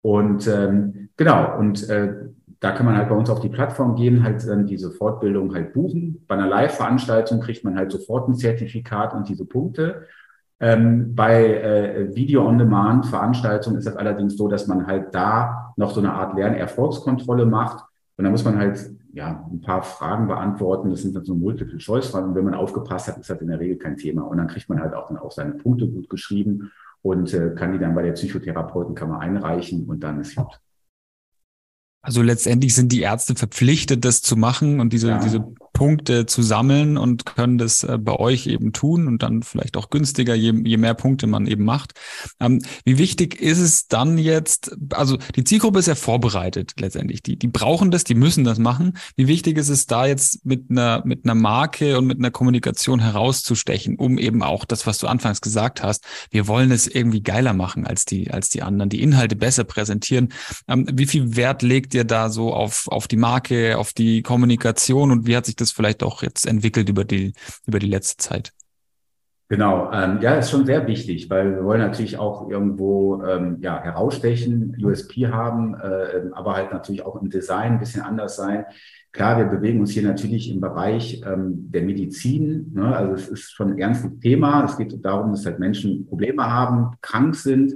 Und 0.00 0.46
ähm, 0.46 1.08
genau, 1.16 1.58
und 1.58 1.88
äh, 1.88 2.14
da 2.60 2.72
kann 2.72 2.84
man 2.84 2.96
halt 2.96 3.08
bei 3.08 3.14
uns 3.14 3.30
auf 3.30 3.40
die 3.40 3.48
Plattform 3.48 3.96
gehen, 3.96 4.22
halt 4.22 4.46
dann 4.46 4.66
diese 4.66 4.90
Fortbildung 4.90 5.54
halt 5.54 5.72
buchen. 5.72 6.24
Bei 6.28 6.34
einer 6.34 6.46
Live-Veranstaltung 6.46 7.40
kriegt 7.40 7.64
man 7.64 7.74
halt 7.74 7.90
sofort 7.90 8.28
ein 8.28 8.34
Zertifikat 8.34 9.14
und 9.14 9.28
diese 9.28 9.46
Punkte. 9.46 10.06
Ähm, 10.60 11.14
bei 11.14 11.54
äh, 11.54 12.14
Video-on-Demand-Veranstaltungen 12.14 13.78
ist 13.78 13.86
das 13.86 13.96
allerdings 13.96 14.36
so, 14.36 14.46
dass 14.46 14.66
man 14.66 14.86
halt 14.86 15.14
da 15.14 15.72
noch 15.76 15.92
so 15.92 16.00
eine 16.00 16.12
Art 16.12 16.36
Lernerfolgskontrolle 16.36 17.46
macht. 17.46 17.82
Und 18.18 18.24
da 18.24 18.30
muss 18.30 18.44
man 18.44 18.58
halt 18.58 18.90
ja, 19.14 19.42
ein 19.50 19.62
paar 19.62 19.82
Fragen 19.82 20.28
beantworten. 20.28 20.90
Das 20.90 21.00
sind 21.00 21.16
dann 21.16 21.24
so 21.24 21.34
Multiple-Choice-Fragen. 21.34 22.28
Und 22.28 22.34
wenn 22.34 22.44
man 22.44 22.54
aufgepasst 22.54 23.08
hat, 23.08 23.16
ist 23.16 23.30
das 23.30 23.40
in 23.40 23.48
der 23.48 23.58
Regel 23.58 23.78
kein 23.78 23.96
Thema. 23.96 24.22
Und 24.22 24.36
dann 24.36 24.48
kriegt 24.48 24.68
man 24.68 24.80
halt 24.80 24.92
auch 24.92 25.08
dann 25.08 25.16
auch 25.16 25.32
seine 25.32 25.52
Punkte 25.52 25.88
gut 25.88 26.10
geschrieben 26.10 26.70
und 27.00 27.32
äh, 27.32 27.54
kann 27.54 27.72
die 27.72 27.78
dann 27.78 27.94
bei 27.94 28.02
der 28.02 28.12
Psychotherapeutenkammer 28.12 29.18
einreichen 29.18 29.86
und 29.88 30.00
dann 30.04 30.20
ist 30.20 30.36
gut. 30.36 30.60
Also 32.02 32.22
letztendlich 32.22 32.74
sind 32.74 32.92
die 32.92 33.00
Ärzte 33.00 33.34
verpflichtet, 33.34 34.04
das 34.04 34.22
zu 34.22 34.36
machen 34.36 34.80
und 34.80 34.92
diese, 34.92 35.08
ja. 35.08 35.18
diese 35.18 35.44
Punkte 35.80 36.26
zu 36.26 36.42
sammeln 36.42 36.98
und 36.98 37.24
können 37.24 37.56
das 37.56 37.84
äh, 37.84 37.96
bei 37.96 38.12
euch 38.12 38.46
eben 38.46 38.74
tun 38.74 39.06
und 39.06 39.22
dann 39.22 39.42
vielleicht 39.42 39.78
auch 39.78 39.88
günstiger, 39.88 40.34
je, 40.34 40.52
je 40.62 40.76
mehr 40.76 40.92
Punkte 40.92 41.26
man 41.26 41.46
eben 41.46 41.64
macht. 41.64 41.94
Ähm, 42.38 42.60
wie 42.84 42.98
wichtig 42.98 43.40
ist 43.40 43.60
es 43.60 43.88
dann 43.88 44.18
jetzt, 44.18 44.76
also 44.92 45.16
die 45.36 45.44
Zielgruppe 45.44 45.78
ist 45.78 45.86
ja 45.86 45.94
vorbereitet 45.94 46.74
letztendlich, 46.78 47.22
die, 47.22 47.38
die 47.38 47.48
brauchen 47.48 47.90
das, 47.90 48.04
die 48.04 48.14
müssen 48.14 48.44
das 48.44 48.58
machen. 48.58 48.98
Wie 49.16 49.26
wichtig 49.26 49.56
ist 49.56 49.70
es 49.70 49.86
da 49.86 50.04
jetzt 50.04 50.44
mit 50.44 50.66
einer, 50.68 51.00
mit 51.06 51.24
einer 51.24 51.34
Marke 51.34 51.96
und 51.96 52.06
mit 52.06 52.18
einer 52.18 52.30
Kommunikation 52.30 53.00
herauszustechen, 53.00 53.96
um 53.96 54.18
eben 54.18 54.42
auch 54.42 54.66
das, 54.66 54.86
was 54.86 54.98
du 54.98 55.06
anfangs 55.06 55.40
gesagt 55.40 55.82
hast, 55.82 56.04
wir 56.30 56.46
wollen 56.46 56.72
es 56.72 56.88
irgendwie 56.88 57.22
geiler 57.22 57.54
machen 57.54 57.86
als 57.86 58.04
die, 58.04 58.30
als 58.30 58.50
die 58.50 58.60
anderen, 58.60 58.90
die 58.90 59.00
Inhalte 59.00 59.34
besser 59.34 59.64
präsentieren. 59.64 60.28
Ähm, 60.68 60.86
wie 60.92 61.06
viel 61.06 61.36
Wert 61.36 61.62
legt 61.62 61.94
ihr 61.94 62.04
da 62.04 62.28
so 62.28 62.52
auf, 62.52 62.86
auf 62.88 63.08
die 63.08 63.16
Marke, 63.16 63.78
auf 63.78 63.94
die 63.94 64.20
Kommunikation 64.20 65.10
und 65.10 65.26
wie 65.26 65.34
hat 65.34 65.46
sich 65.46 65.56
das 65.56 65.69
das 65.70 65.76
vielleicht 65.76 66.02
auch 66.02 66.22
jetzt 66.22 66.46
entwickelt 66.46 66.88
über 66.88 67.04
die, 67.04 67.32
über 67.66 67.78
die 67.78 67.88
letzte 67.88 68.16
Zeit? 68.16 68.52
Genau, 69.48 69.90
ähm, 69.92 70.20
ja, 70.20 70.36
ist 70.36 70.50
schon 70.50 70.64
sehr 70.64 70.86
wichtig, 70.86 71.28
weil 71.28 71.56
wir 71.56 71.64
wollen 71.64 71.80
natürlich 71.80 72.18
auch 72.18 72.48
irgendwo 72.48 73.24
ähm, 73.24 73.56
ja, 73.60 73.82
herausstechen, 73.82 74.76
USP 74.80 75.26
haben, 75.26 75.74
äh, 75.74 76.30
aber 76.32 76.54
halt 76.54 76.72
natürlich 76.72 77.04
auch 77.04 77.20
im 77.20 77.30
Design 77.30 77.72
ein 77.72 77.78
bisschen 77.80 78.02
anders 78.02 78.36
sein. 78.36 78.64
Klar, 79.10 79.38
wir 79.38 79.46
bewegen 79.46 79.80
uns 79.80 79.90
hier 79.90 80.04
natürlich 80.04 80.52
im 80.52 80.60
Bereich 80.60 81.22
ähm, 81.26 81.68
der 81.72 81.82
Medizin. 81.82 82.70
Ne? 82.74 82.94
Also 82.96 83.14
es 83.14 83.26
ist 83.26 83.50
schon 83.50 83.72
ein 83.72 83.78
ernstes 83.78 84.20
Thema. 84.20 84.64
Es 84.64 84.78
geht 84.78 85.04
darum, 85.04 85.32
dass 85.32 85.44
halt 85.44 85.58
Menschen 85.58 86.06
Probleme 86.06 86.48
haben, 86.48 86.92
krank 87.00 87.34
sind 87.34 87.74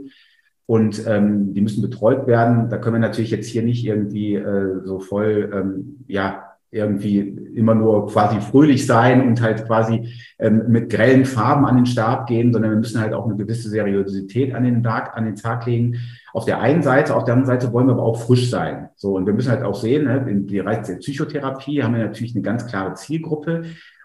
und 0.66 1.04
ähm, 1.08 1.54
die 1.54 1.60
müssen 1.60 1.82
betreut 1.82 2.28
werden. 2.28 2.70
Da 2.70 2.78
können 2.78 2.94
wir 2.94 3.00
natürlich 3.00 3.32
jetzt 3.32 3.48
hier 3.48 3.64
nicht 3.64 3.84
irgendwie 3.84 4.36
äh, 4.36 4.80
so 4.84 5.00
voll 5.00 5.50
ähm, 5.52 6.04
ja 6.06 6.53
irgendwie 6.74 7.20
immer 7.54 7.74
nur 7.74 8.08
quasi 8.08 8.40
fröhlich 8.40 8.84
sein 8.86 9.26
und 9.26 9.40
halt 9.40 9.64
quasi 9.66 10.12
ähm, 10.38 10.64
mit 10.68 10.90
grellen 10.90 11.24
Farben 11.24 11.64
an 11.66 11.76
den 11.76 11.86
Start 11.86 12.26
gehen, 12.26 12.52
sondern 12.52 12.72
wir 12.72 12.78
müssen 12.78 13.00
halt 13.00 13.14
auch 13.14 13.26
eine 13.26 13.36
gewisse 13.36 13.68
Seriosität 13.68 14.54
an 14.54 14.64
den 14.64 14.82
Tag, 14.82 15.16
an 15.16 15.24
den 15.24 15.36
Tag 15.36 15.66
legen. 15.66 16.00
Auf 16.32 16.44
der 16.44 16.60
einen 16.60 16.82
Seite, 16.82 17.14
auf 17.14 17.24
der 17.24 17.34
anderen 17.34 17.58
Seite 17.58 17.72
wollen 17.72 17.86
wir 17.86 17.92
aber 17.92 18.02
auch 18.02 18.20
frisch 18.20 18.50
sein. 18.50 18.88
So, 18.96 19.14
und 19.14 19.24
wir 19.26 19.32
müssen 19.32 19.50
halt 19.50 19.62
auch 19.62 19.76
sehen, 19.76 20.04
ne, 20.04 20.26
in 20.28 20.48
die 20.48 20.58
Bereich 20.58 20.82
der 20.82 20.96
Psychotherapie 20.96 21.82
haben 21.82 21.94
wir 21.94 22.04
natürlich 22.04 22.34
eine 22.34 22.42
ganz 22.42 22.66
klare 22.66 22.94
Zielgruppe. 22.94 23.62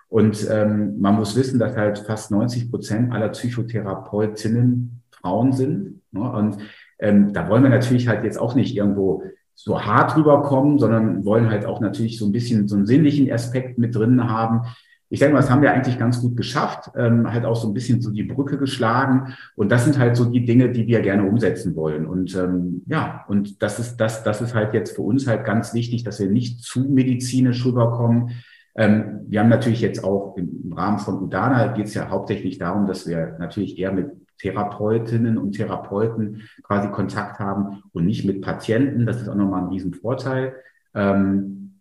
Und 0.08 0.48
ähm, 0.50 1.00
man 1.00 1.16
muss 1.16 1.36
wissen, 1.36 1.60
dass 1.60 1.76
halt 1.76 2.00
fast 2.00 2.32
90 2.32 2.70
Prozent 2.70 3.12
aller 3.12 3.30
Psychotherapeutinnen 3.30 5.02
Frauen 5.12 5.54
sind. 5.54 6.02
Ne? 6.12 6.32
Und 6.32 6.58
ähm, 7.00 7.34
da 7.34 7.50
wollen 7.50 7.64
wir 7.64 7.70
natürlich 7.70 8.08
halt 8.08 8.24
jetzt 8.24 8.40
auch 8.40 8.56
nicht 8.56 8.76
irgendwo 8.76 9.24
so 9.62 9.82
hart 9.82 10.16
rüberkommen, 10.16 10.80
sondern 10.80 11.26
wollen 11.26 11.50
halt 11.50 11.66
auch 11.66 11.82
natürlich 11.82 12.18
so 12.18 12.26
ein 12.26 12.32
bisschen 12.32 12.70
so 12.70 12.78
einen 12.78 12.86
sinnlichen 12.86 13.30
Aspekt 13.30 13.78
mit 13.78 13.94
drin 13.94 14.30
haben. 14.30 14.62
Ich 15.10 15.20
denke 15.20 15.34
mal, 15.34 15.42
das 15.42 15.50
haben 15.50 15.62
wir 15.62 15.74
eigentlich 15.74 16.00
ganz 16.00 16.22
gut 16.22 16.38
geschafft, 16.38 16.92
ähm, 16.96 17.30
halt 17.30 17.44
auch 17.44 17.58
so 17.58 17.68
ein 17.68 17.74
bisschen 17.74 18.02
so 18.02 18.10
die 18.10 18.24
Brücke 18.24 18.58
geschlagen. 18.58 19.34
Und 19.56 19.70
das 19.70 19.84
sind 19.84 20.00
halt 20.00 20.16
so 20.16 20.24
die 20.24 20.46
Dinge, 20.46 20.72
die 20.72 20.88
wir 20.88 21.02
gerne 21.02 21.28
umsetzen 21.28 21.76
wollen. 21.76 22.06
Und 22.06 22.34
ähm, 22.36 22.84
ja, 22.88 23.26
und 23.28 23.62
das 23.62 23.80
ist 23.80 23.98
das, 23.98 24.24
das 24.24 24.40
ist 24.40 24.56
halt 24.56 24.74
jetzt 24.74 24.96
für 24.96 25.02
uns 25.02 25.28
halt 25.28 25.44
ganz 25.44 25.74
wichtig, 25.74 26.06
dass 26.06 26.22
wir 26.22 26.30
nicht 26.30 26.62
zu 26.64 26.80
medizinisch 26.80 27.66
rüberkommen. 27.66 28.30
Ähm, 28.76 29.26
wir 29.28 29.42
haben 29.42 29.50
natürlich 29.50 29.82
jetzt 29.82 30.06
auch 30.06 30.38
im 30.38 30.72
Rahmen 30.74 31.00
von 31.00 31.22
Udana 31.22 31.74
geht 31.74 31.88
es 31.88 31.96
ja 31.96 32.10
hauptsächlich 32.10 32.60
darum, 32.60 32.88
dass 32.88 33.08
wir 33.08 33.36
natürlich 33.40 33.78
eher 33.78 33.92
mit 33.92 34.08
Therapeutinnen 34.40 35.38
und 35.38 35.54
Therapeuten 35.54 36.44
quasi 36.64 36.90
Kontakt 36.90 37.40
haben 37.40 37.84
und 37.92 38.06
nicht 38.06 38.26
mit 38.26 38.42
Patienten. 38.42 39.06
Das 39.06 39.22
ist 39.22 39.30
auch 39.30 39.36
nochmal 39.36 39.64
ein 39.64 39.70
Riesenvorteil. 39.70 40.56
Ähm, 40.94 41.80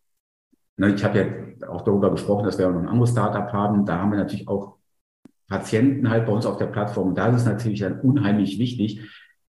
ne, 0.77 0.95
ich 0.95 1.05
habe 1.05 1.19
ja 1.61 1.69
auch 1.69 1.83
darüber 1.83 2.11
gesprochen, 2.11 2.45
dass 2.45 2.59
wir 2.59 2.69
auch 2.69 2.73
noch 2.73 2.83
ein 2.83 2.89
anderes 2.89 3.11
Startup 3.11 3.53
haben. 3.53 3.87
Da 3.87 3.99
haben 3.99 4.11
wir 4.11 4.19
natürlich 4.19 4.49
auch 4.49 4.77
Patienten 5.49 6.11
halt 6.11 6.27
bei 6.27 6.33
uns 6.33 6.47
auf 6.47 6.59
der 6.59 6.67
Plattform. 6.67 7.15
da 7.15 7.29
ist 7.29 7.37
es 7.37 7.47
natürlich 7.47 7.81
dann 7.81 8.01
unheimlich 8.01 8.59
wichtig, 8.59 9.01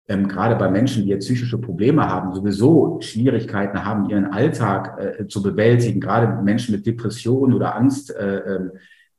ähm, 0.09 0.29
gerade 0.29 0.55
bei 0.55 0.71
Menschen, 0.71 1.03
die 1.03 1.09
jetzt 1.09 1.27
psychische 1.27 1.59
Probleme 1.59 2.09
haben, 2.09 2.33
sowieso 2.33 3.01
Schwierigkeiten 3.01 3.85
haben, 3.85 4.09
ihren 4.09 4.27
Alltag 4.27 5.01
äh, 5.01 5.27
zu 5.27 5.43
bewältigen, 5.43 6.01
gerade 6.01 6.43
Menschen 6.43 6.75
mit 6.75 6.87
Depressionen 6.87 7.55
oder 7.55 7.75
Angst, 7.75 8.15
äh, 8.15 8.39
ähm, 8.39 8.71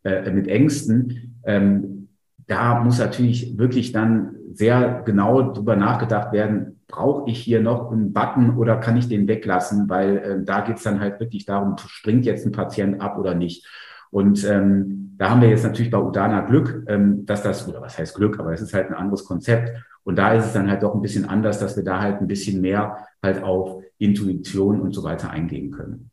äh, 0.03 0.31
mit 0.31 0.47
Ängsten, 0.47 1.41
ähm, 1.45 2.06
da 2.47 2.79
muss 2.79 2.99
natürlich 2.99 3.57
wirklich 3.57 3.91
dann 3.91 4.35
sehr 4.53 5.03
genau 5.05 5.51
drüber 5.51 5.75
nachgedacht 5.75 6.31
werden, 6.31 6.79
brauche 6.87 7.29
ich 7.29 7.39
hier 7.39 7.61
noch 7.61 7.91
einen 7.91 8.13
Button 8.13 8.57
oder 8.57 8.77
kann 8.77 8.97
ich 8.97 9.09
den 9.09 9.27
weglassen, 9.27 9.89
weil 9.89 10.17
äh, 10.17 10.43
da 10.43 10.61
geht's 10.61 10.83
dann 10.83 10.99
halt 10.99 11.19
wirklich 11.19 11.45
darum, 11.45 11.75
springt 11.77 12.25
jetzt 12.25 12.45
ein 12.45 12.53
Patient 12.53 13.01
ab 13.01 13.17
oder 13.17 13.35
nicht. 13.35 13.67
Und 14.09 14.45
ähm, 14.45 15.15
da 15.17 15.29
haben 15.29 15.41
wir 15.41 15.49
jetzt 15.49 15.65
natürlich 15.65 15.91
bei 15.91 15.99
Udana 15.99 16.41
Glück, 16.41 16.85
ähm, 16.87 17.25
dass 17.25 17.43
das, 17.43 17.67
oder 17.67 17.81
was 17.81 17.97
heißt 17.97 18.15
Glück, 18.15 18.39
aber 18.39 18.53
es 18.53 18.61
ist 18.61 18.73
halt 18.73 18.87
ein 18.87 18.93
anderes 18.93 19.25
Konzept. 19.25 19.71
Und 20.03 20.17
da 20.17 20.33
ist 20.33 20.45
es 20.45 20.53
dann 20.53 20.69
halt 20.69 20.83
doch 20.83 20.95
ein 20.95 21.01
bisschen 21.01 21.25
anders, 21.25 21.59
dass 21.59 21.75
wir 21.75 21.83
da 21.83 21.99
halt 21.99 22.21
ein 22.21 22.27
bisschen 22.27 22.61
mehr 22.61 22.97
halt 23.21 23.43
auf 23.43 23.83
Intuition 23.97 24.79
und 24.79 24.93
so 24.93 25.03
weiter 25.03 25.29
eingehen 25.29 25.71
können. 25.71 26.11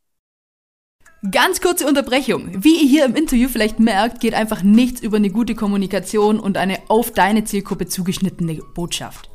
Ganz 1.31 1.63
kurze 1.63 1.87
Unterbrechung. 1.87 2.51
Wie 2.63 2.83
ihr 2.83 2.89
hier 2.89 3.05
im 3.07 3.15
Interview 3.15 3.49
vielleicht 3.49 3.81
merkt, 3.81 4.21
geht 4.21 4.35
einfach 4.35 4.63
nichts 4.63 5.01
über 5.01 5.17
eine 5.17 5.31
gute 5.31 5.55
Kommunikation 5.55 6.39
und 6.39 6.59
eine 6.59 6.79
auf 6.89 7.13
deine 7.13 7.45
Zielgruppe 7.45 7.87
zugeschnittene 7.87 8.57
Botschaft. 8.75 9.31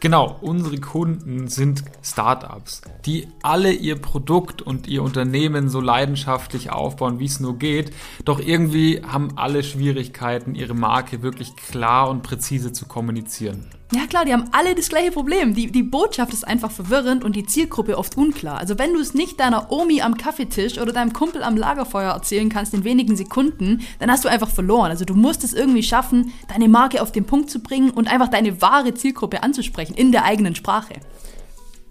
Genau, 0.00 0.36
unsere 0.42 0.78
Kunden 0.78 1.48
sind 1.48 1.82
Startups, 2.02 2.82
die 3.06 3.28
alle 3.42 3.72
ihr 3.72 3.96
Produkt 3.96 4.60
und 4.60 4.86
ihr 4.88 5.02
Unternehmen 5.02 5.70
so 5.70 5.80
leidenschaftlich 5.80 6.70
aufbauen, 6.70 7.18
wie 7.18 7.24
es 7.24 7.40
nur 7.40 7.58
geht. 7.58 7.92
Doch 8.24 8.38
irgendwie 8.38 9.02
haben 9.02 9.38
alle 9.38 9.62
Schwierigkeiten, 9.62 10.54
ihre 10.54 10.74
Marke 10.74 11.22
wirklich 11.22 11.56
klar 11.56 12.10
und 12.10 12.22
präzise 12.22 12.72
zu 12.72 12.86
kommunizieren. 12.86 13.70
Ja 13.92 14.04
klar, 14.08 14.24
die 14.24 14.32
haben 14.32 14.46
alle 14.50 14.74
das 14.74 14.88
gleiche 14.88 15.12
Problem. 15.12 15.54
Die, 15.54 15.70
die 15.70 15.84
Botschaft 15.84 16.32
ist 16.32 16.44
einfach 16.44 16.72
verwirrend 16.72 17.22
und 17.22 17.36
die 17.36 17.46
Zielgruppe 17.46 17.96
oft 17.96 18.16
unklar. 18.16 18.58
Also 18.58 18.80
wenn 18.80 18.92
du 18.92 18.98
es 18.98 19.14
nicht 19.14 19.38
deiner 19.38 19.70
Omi 19.70 20.02
am 20.02 20.16
Kaffeetisch 20.16 20.78
oder 20.78 20.92
deinem 20.92 21.12
Kumpel 21.12 21.44
am 21.44 21.56
Lagerfeuer 21.56 22.12
erzählen 22.12 22.48
kannst 22.48 22.74
in 22.74 22.82
wenigen 22.82 23.16
Sekunden, 23.16 23.82
dann 24.00 24.10
hast 24.10 24.24
du 24.24 24.28
einfach 24.28 24.50
verloren. 24.50 24.90
Also 24.90 25.04
du 25.04 25.14
musst 25.14 25.44
es 25.44 25.54
irgendwie 25.54 25.84
schaffen, 25.84 26.32
deine 26.48 26.68
Marke 26.68 27.00
auf 27.00 27.12
den 27.12 27.26
Punkt 27.26 27.48
zu 27.48 27.60
bringen 27.60 27.90
und 27.90 28.10
einfach 28.10 28.26
deine 28.26 28.60
wahre 28.60 28.92
Zielgruppe 28.92 29.44
anzusprechen 29.44 29.85
in 29.94 30.12
der 30.12 30.24
eigenen 30.24 30.54
Sprache. 30.54 30.94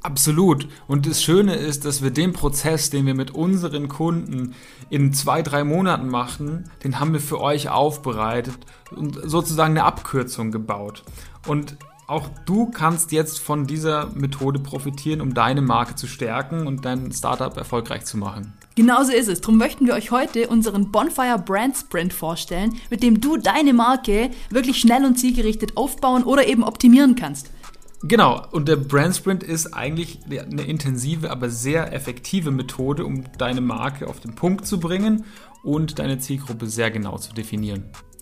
Absolut. 0.05 0.67
Und 0.87 1.07
das 1.07 1.23
Schöne 1.23 1.55
ist, 1.55 1.83
dass 1.83 2.03
wir 2.03 2.11
den 2.11 2.31
Prozess, 2.31 2.91
den 2.91 3.07
wir 3.07 3.15
mit 3.15 3.31
unseren 3.31 3.87
Kunden 3.87 4.53
in 4.91 5.13
zwei, 5.13 5.41
drei 5.41 5.63
Monaten 5.63 6.09
machen, 6.09 6.69
den 6.83 6.99
haben 6.99 7.13
wir 7.13 7.19
für 7.19 7.41
euch 7.41 7.69
aufbereitet 7.69 8.59
und 8.95 9.19
sozusagen 9.23 9.71
eine 9.71 9.83
Abkürzung 9.83 10.51
gebaut. 10.51 11.03
Und 11.47 11.75
auch 12.05 12.29
du 12.45 12.67
kannst 12.67 13.11
jetzt 13.13 13.39
von 13.39 13.65
dieser 13.65 14.11
Methode 14.13 14.59
profitieren, 14.59 15.21
um 15.21 15.33
deine 15.33 15.63
Marke 15.63 15.95
zu 15.95 16.05
stärken 16.05 16.67
und 16.67 16.85
dein 16.85 17.11
Startup 17.11 17.57
erfolgreich 17.57 18.05
zu 18.05 18.17
machen. 18.17 18.53
Genauso 18.75 19.11
ist 19.11 19.27
es. 19.27 19.41
Darum 19.41 19.57
möchten 19.57 19.87
wir 19.87 19.95
euch 19.95 20.11
heute 20.11 20.49
unseren 20.49 20.91
Bonfire 20.91 21.39
Brand 21.43 21.77
Sprint 21.77 22.13
vorstellen, 22.13 22.75
mit 22.91 23.01
dem 23.01 23.21
du 23.21 23.37
deine 23.37 23.73
Marke 23.73 24.29
wirklich 24.51 24.79
schnell 24.79 25.03
und 25.03 25.15
zielgerichtet 25.15 25.77
aufbauen 25.77 26.23
oder 26.23 26.45
eben 26.45 26.63
optimieren 26.63 27.15
kannst. 27.15 27.49
Genau, 28.03 28.45
und 28.51 28.67
der 28.67 28.75
Brand 28.75 29.15
Sprint 29.15 29.41
ist 29.41 29.73
eigentlich 29.73 30.19
eine 30.29 30.63
intensive, 30.63 31.31
aber 31.31 31.49
sehr 31.49 31.93
effektive 31.93 32.51
Methode, 32.51 33.05
um 33.05 33.23
deine 33.37 33.61
Marke 33.61 34.07
auf 34.07 34.19
den 34.19 34.35
Punkt 34.35 34.67
zu 34.67 34.79
bringen 34.79 35.25
und 35.63 35.97
deine 35.97 36.19
Zielgruppe 36.19 36.67
sehr 36.67 36.91
genau 36.91 37.17
zu 37.17 37.33
definieren. 37.33 37.85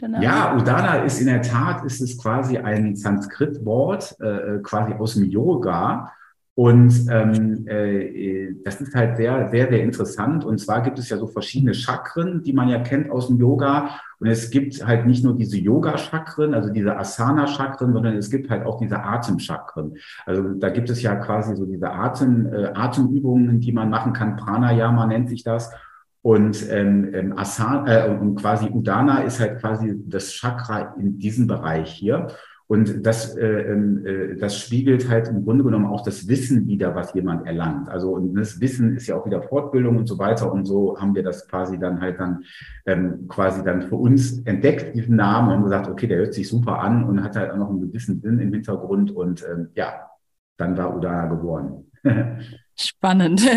Genau. 0.00 0.20
Ja, 0.20 0.56
Udana 0.56 1.02
ist 1.02 1.20
in 1.20 1.26
der 1.26 1.42
Tat, 1.42 1.84
ist 1.84 2.00
es 2.00 2.16
quasi 2.16 2.56
ein 2.56 2.94
Sanskrit-Wort, 2.94 4.16
äh, 4.20 4.58
quasi 4.62 4.92
aus 4.94 5.14
dem 5.14 5.24
Yoga. 5.24 6.12
Und 6.54 7.06
ähm, 7.08 7.66
äh, 7.68 8.52
das 8.64 8.80
ist 8.80 8.92
halt 8.94 9.16
sehr, 9.16 9.48
sehr, 9.48 9.68
sehr 9.68 9.80
interessant. 9.80 10.44
Und 10.44 10.58
zwar 10.58 10.82
gibt 10.82 10.98
es 10.98 11.08
ja 11.08 11.16
so 11.16 11.28
verschiedene 11.28 11.72
Chakren, 11.72 12.42
die 12.42 12.52
man 12.52 12.68
ja 12.68 12.80
kennt 12.80 13.10
aus 13.10 13.28
dem 13.28 13.38
Yoga. 13.38 13.90
Und 14.18 14.26
es 14.26 14.50
gibt 14.50 14.84
halt 14.84 15.06
nicht 15.06 15.22
nur 15.22 15.36
diese 15.36 15.56
Yoga-Chakren, 15.56 16.54
also 16.54 16.72
diese 16.72 16.96
Asana-Chakren, 16.96 17.92
sondern 17.92 18.16
es 18.16 18.28
gibt 18.28 18.50
halt 18.50 18.66
auch 18.66 18.80
diese 18.80 19.00
Atem-Chakren. 19.00 19.96
Also 20.26 20.54
da 20.54 20.70
gibt 20.70 20.90
es 20.90 21.00
ja 21.00 21.14
quasi 21.16 21.54
so 21.54 21.64
diese 21.64 21.92
Atem, 21.92 22.52
äh, 22.52 22.72
Atemübungen, 22.74 23.60
die 23.60 23.70
man 23.70 23.88
machen 23.88 24.12
kann. 24.12 24.36
Pranayama 24.36 25.06
nennt 25.06 25.28
sich 25.28 25.44
das. 25.44 25.70
Und 26.28 26.70
ähm, 26.70 27.08
ähm, 27.14 27.38
Asana, 27.38 28.04
äh, 28.04 28.10
und 28.10 28.34
quasi 28.34 28.68
Udana 28.68 29.22
ist 29.22 29.40
halt 29.40 29.60
quasi 29.60 29.98
das 30.04 30.30
Chakra 30.30 30.94
in 31.00 31.18
diesem 31.18 31.46
Bereich 31.46 31.90
hier. 31.90 32.26
Und 32.66 33.06
das, 33.06 33.34
äh, 33.34 33.72
ähm, 33.72 34.04
äh, 34.04 34.36
das 34.36 34.58
spiegelt 34.58 35.08
halt 35.08 35.28
im 35.28 35.42
Grunde 35.42 35.64
genommen 35.64 35.86
auch 35.86 36.02
das 36.04 36.28
Wissen 36.28 36.66
wieder, 36.66 36.94
was 36.94 37.14
jemand 37.14 37.46
erlangt. 37.46 37.88
Also 37.88 38.10
und 38.10 38.34
das 38.34 38.60
Wissen 38.60 38.94
ist 38.94 39.06
ja 39.06 39.16
auch 39.16 39.24
wieder 39.24 39.40
Fortbildung 39.40 39.96
und 39.96 40.06
so 40.06 40.18
weiter. 40.18 40.52
Und 40.52 40.66
so 40.66 41.00
haben 41.00 41.14
wir 41.14 41.22
das 41.22 41.48
quasi 41.48 41.78
dann 41.78 41.98
halt 42.02 42.20
dann 42.20 42.44
ähm, 42.84 43.26
quasi 43.28 43.64
dann 43.64 43.80
für 43.80 43.96
uns 43.96 44.40
entdeckt, 44.40 44.94
diesen 44.94 45.16
Namen, 45.16 45.56
und 45.56 45.62
gesagt, 45.62 45.88
okay, 45.88 46.08
der 46.08 46.18
hört 46.18 46.34
sich 46.34 46.46
super 46.46 46.80
an 46.80 47.04
und 47.04 47.24
hat 47.24 47.36
halt 47.36 47.52
auch 47.52 47.56
noch 47.56 47.70
einen 47.70 47.80
gewissen 47.80 48.20
Sinn 48.20 48.38
im 48.38 48.52
Hintergrund. 48.52 49.12
Und 49.12 49.42
ähm, 49.50 49.68
ja, 49.74 50.10
dann 50.58 50.76
war 50.76 50.94
Udana 50.94 51.24
geboren. 51.28 51.86
Spannend. 52.80 53.42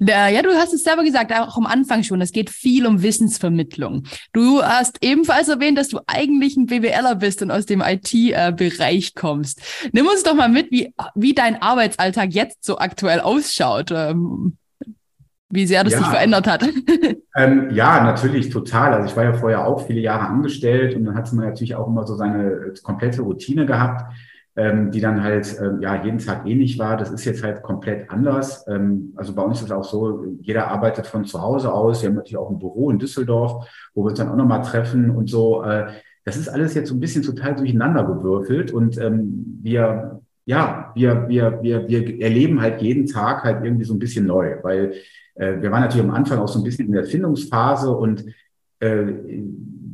Ja, 0.00 0.42
du 0.42 0.50
hast 0.50 0.72
es 0.74 0.82
selber 0.82 1.04
gesagt, 1.04 1.32
auch 1.32 1.56
am 1.56 1.66
Anfang 1.66 2.02
schon, 2.02 2.20
es 2.20 2.32
geht 2.32 2.50
viel 2.50 2.86
um 2.86 3.02
Wissensvermittlung. 3.02 4.04
Du 4.32 4.62
hast 4.62 4.98
ebenfalls 5.02 5.48
erwähnt, 5.48 5.78
dass 5.78 5.88
du 5.88 6.00
eigentlich 6.06 6.56
ein 6.56 6.66
BWLer 6.66 7.14
bist 7.16 7.42
und 7.42 7.50
aus 7.50 7.66
dem 7.66 7.80
IT-Bereich 7.80 9.14
kommst. 9.14 9.62
Nimm 9.92 10.06
uns 10.06 10.22
doch 10.22 10.34
mal 10.34 10.48
mit, 10.48 10.70
wie, 10.70 10.92
wie 11.14 11.34
dein 11.34 11.62
Arbeitsalltag 11.62 12.32
jetzt 12.32 12.64
so 12.64 12.78
aktuell 12.78 13.20
ausschaut. 13.20 13.90
Ähm, 13.92 14.56
wie 15.48 15.66
sehr 15.66 15.84
das 15.84 15.94
ja. 15.94 15.98
sich 16.00 16.08
verändert 16.08 16.46
hat. 16.46 16.64
Ähm, 17.38 17.68
ja, 17.70 18.02
natürlich 18.02 18.48
total. 18.48 18.94
Also 18.94 19.10
ich 19.10 19.14
war 19.14 19.24
ja 19.24 19.34
vorher 19.34 19.66
auch 19.66 19.86
viele 19.86 20.00
Jahre 20.00 20.26
angestellt 20.26 20.96
und 20.96 21.04
dann 21.04 21.14
hat 21.14 21.30
man 21.34 21.44
natürlich 21.44 21.74
auch 21.74 21.86
immer 21.86 22.06
so 22.06 22.16
seine 22.16 22.72
komplette 22.82 23.20
Routine 23.20 23.66
gehabt 23.66 24.10
ähm, 24.56 24.90
die 24.90 25.00
dann 25.00 25.22
halt 25.22 25.56
ähm, 25.60 25.80
ja 25.80 26.02
jeden 26.02 26.18
Tag 26.18 26.46
ähnlich 26.46 26.78
war. 26.78 26.96
Das 26.96 27.10
ist 27.10 27.24
jetzt 27.24 27.42
halt 27.42 27.62
komplett 27.62 28.10
anders. 28.10 28.66
Ähm, 28.68 29.12
also 29.16 29.34
bei 29.34 29.42
uns 29.42 29.58
ist 29.58 29.66
es 29.66 29.70
auch 29.70 29.84
so, 29.84 30.24
jeder 30.40 30.68
arbeitet 30.68 31.06
von 31.06 31.24
zu 31.24 31.40
Hause 31.40 31.72
aus. 31.72 32.02
Wir 32.02 32.08
haben 32.08 32.16
natürlich 32.16 32.38
auch 32.38 32.50
ein 32.50 32.58
Büro 32.58 32.90
in 32.90 32.98
Düsseldorf, 32.98 33.68
wo 33.94 34.02
wir 34.02 34.10
uns 34.10 34.18
dann 34.18 34.30
auch 34.30 34.36
nochmal 34.36 34.62
treffen 34.62 35.10
und 35.10 35.28
so. 35.28 35.62
Äh, 35.62 35.88
das 36.24 36.36
ist 36.36 36.48
alles 36.48 36.74
jetzt 36.74 36.88
so 36.88 36.94
ein 36.94 37.00
bisschen 37.00 37.22
total 37.22 37.54
durcheinander 37.54 38.04
gewürfelt 38.04 38.72
und 38.72 38.98
ähm, 38.98 39.60
wir 39.62 40.20
ja, 40.48 40.92
wir, 40.94 41.28
wir, 41.28 41.58
wir, 41.60 41.88
wir 41.88 42.22
erleben 42.22 42.60
halt 42.60 42.80
jeden 42.80 43.06
Tag 43.06 43.42
halt 43.42 43.64
irgendwie 43.64 43.84
so 43.84 43.94
ein 43.94 43.98
bisschen 43.98 44.26
neu, 44.26 44.56
weil 44.62 44.94
äh, 45.34 45.60
wir 45.60 45.70
waren 45.72 45.82
natürlich 45.82 46.06
am 46.06 46.14
Anfang 46.14 46.38
auch 46.38 46.48
so 46.48 46.60
ein 46.60 46.64
bisschen 46.64 46.86
in 46.86 46.92
der 46.92 47.04
Findungsphase 47.04 47.90
und 47.90 48.24
äh, 48.78 49.06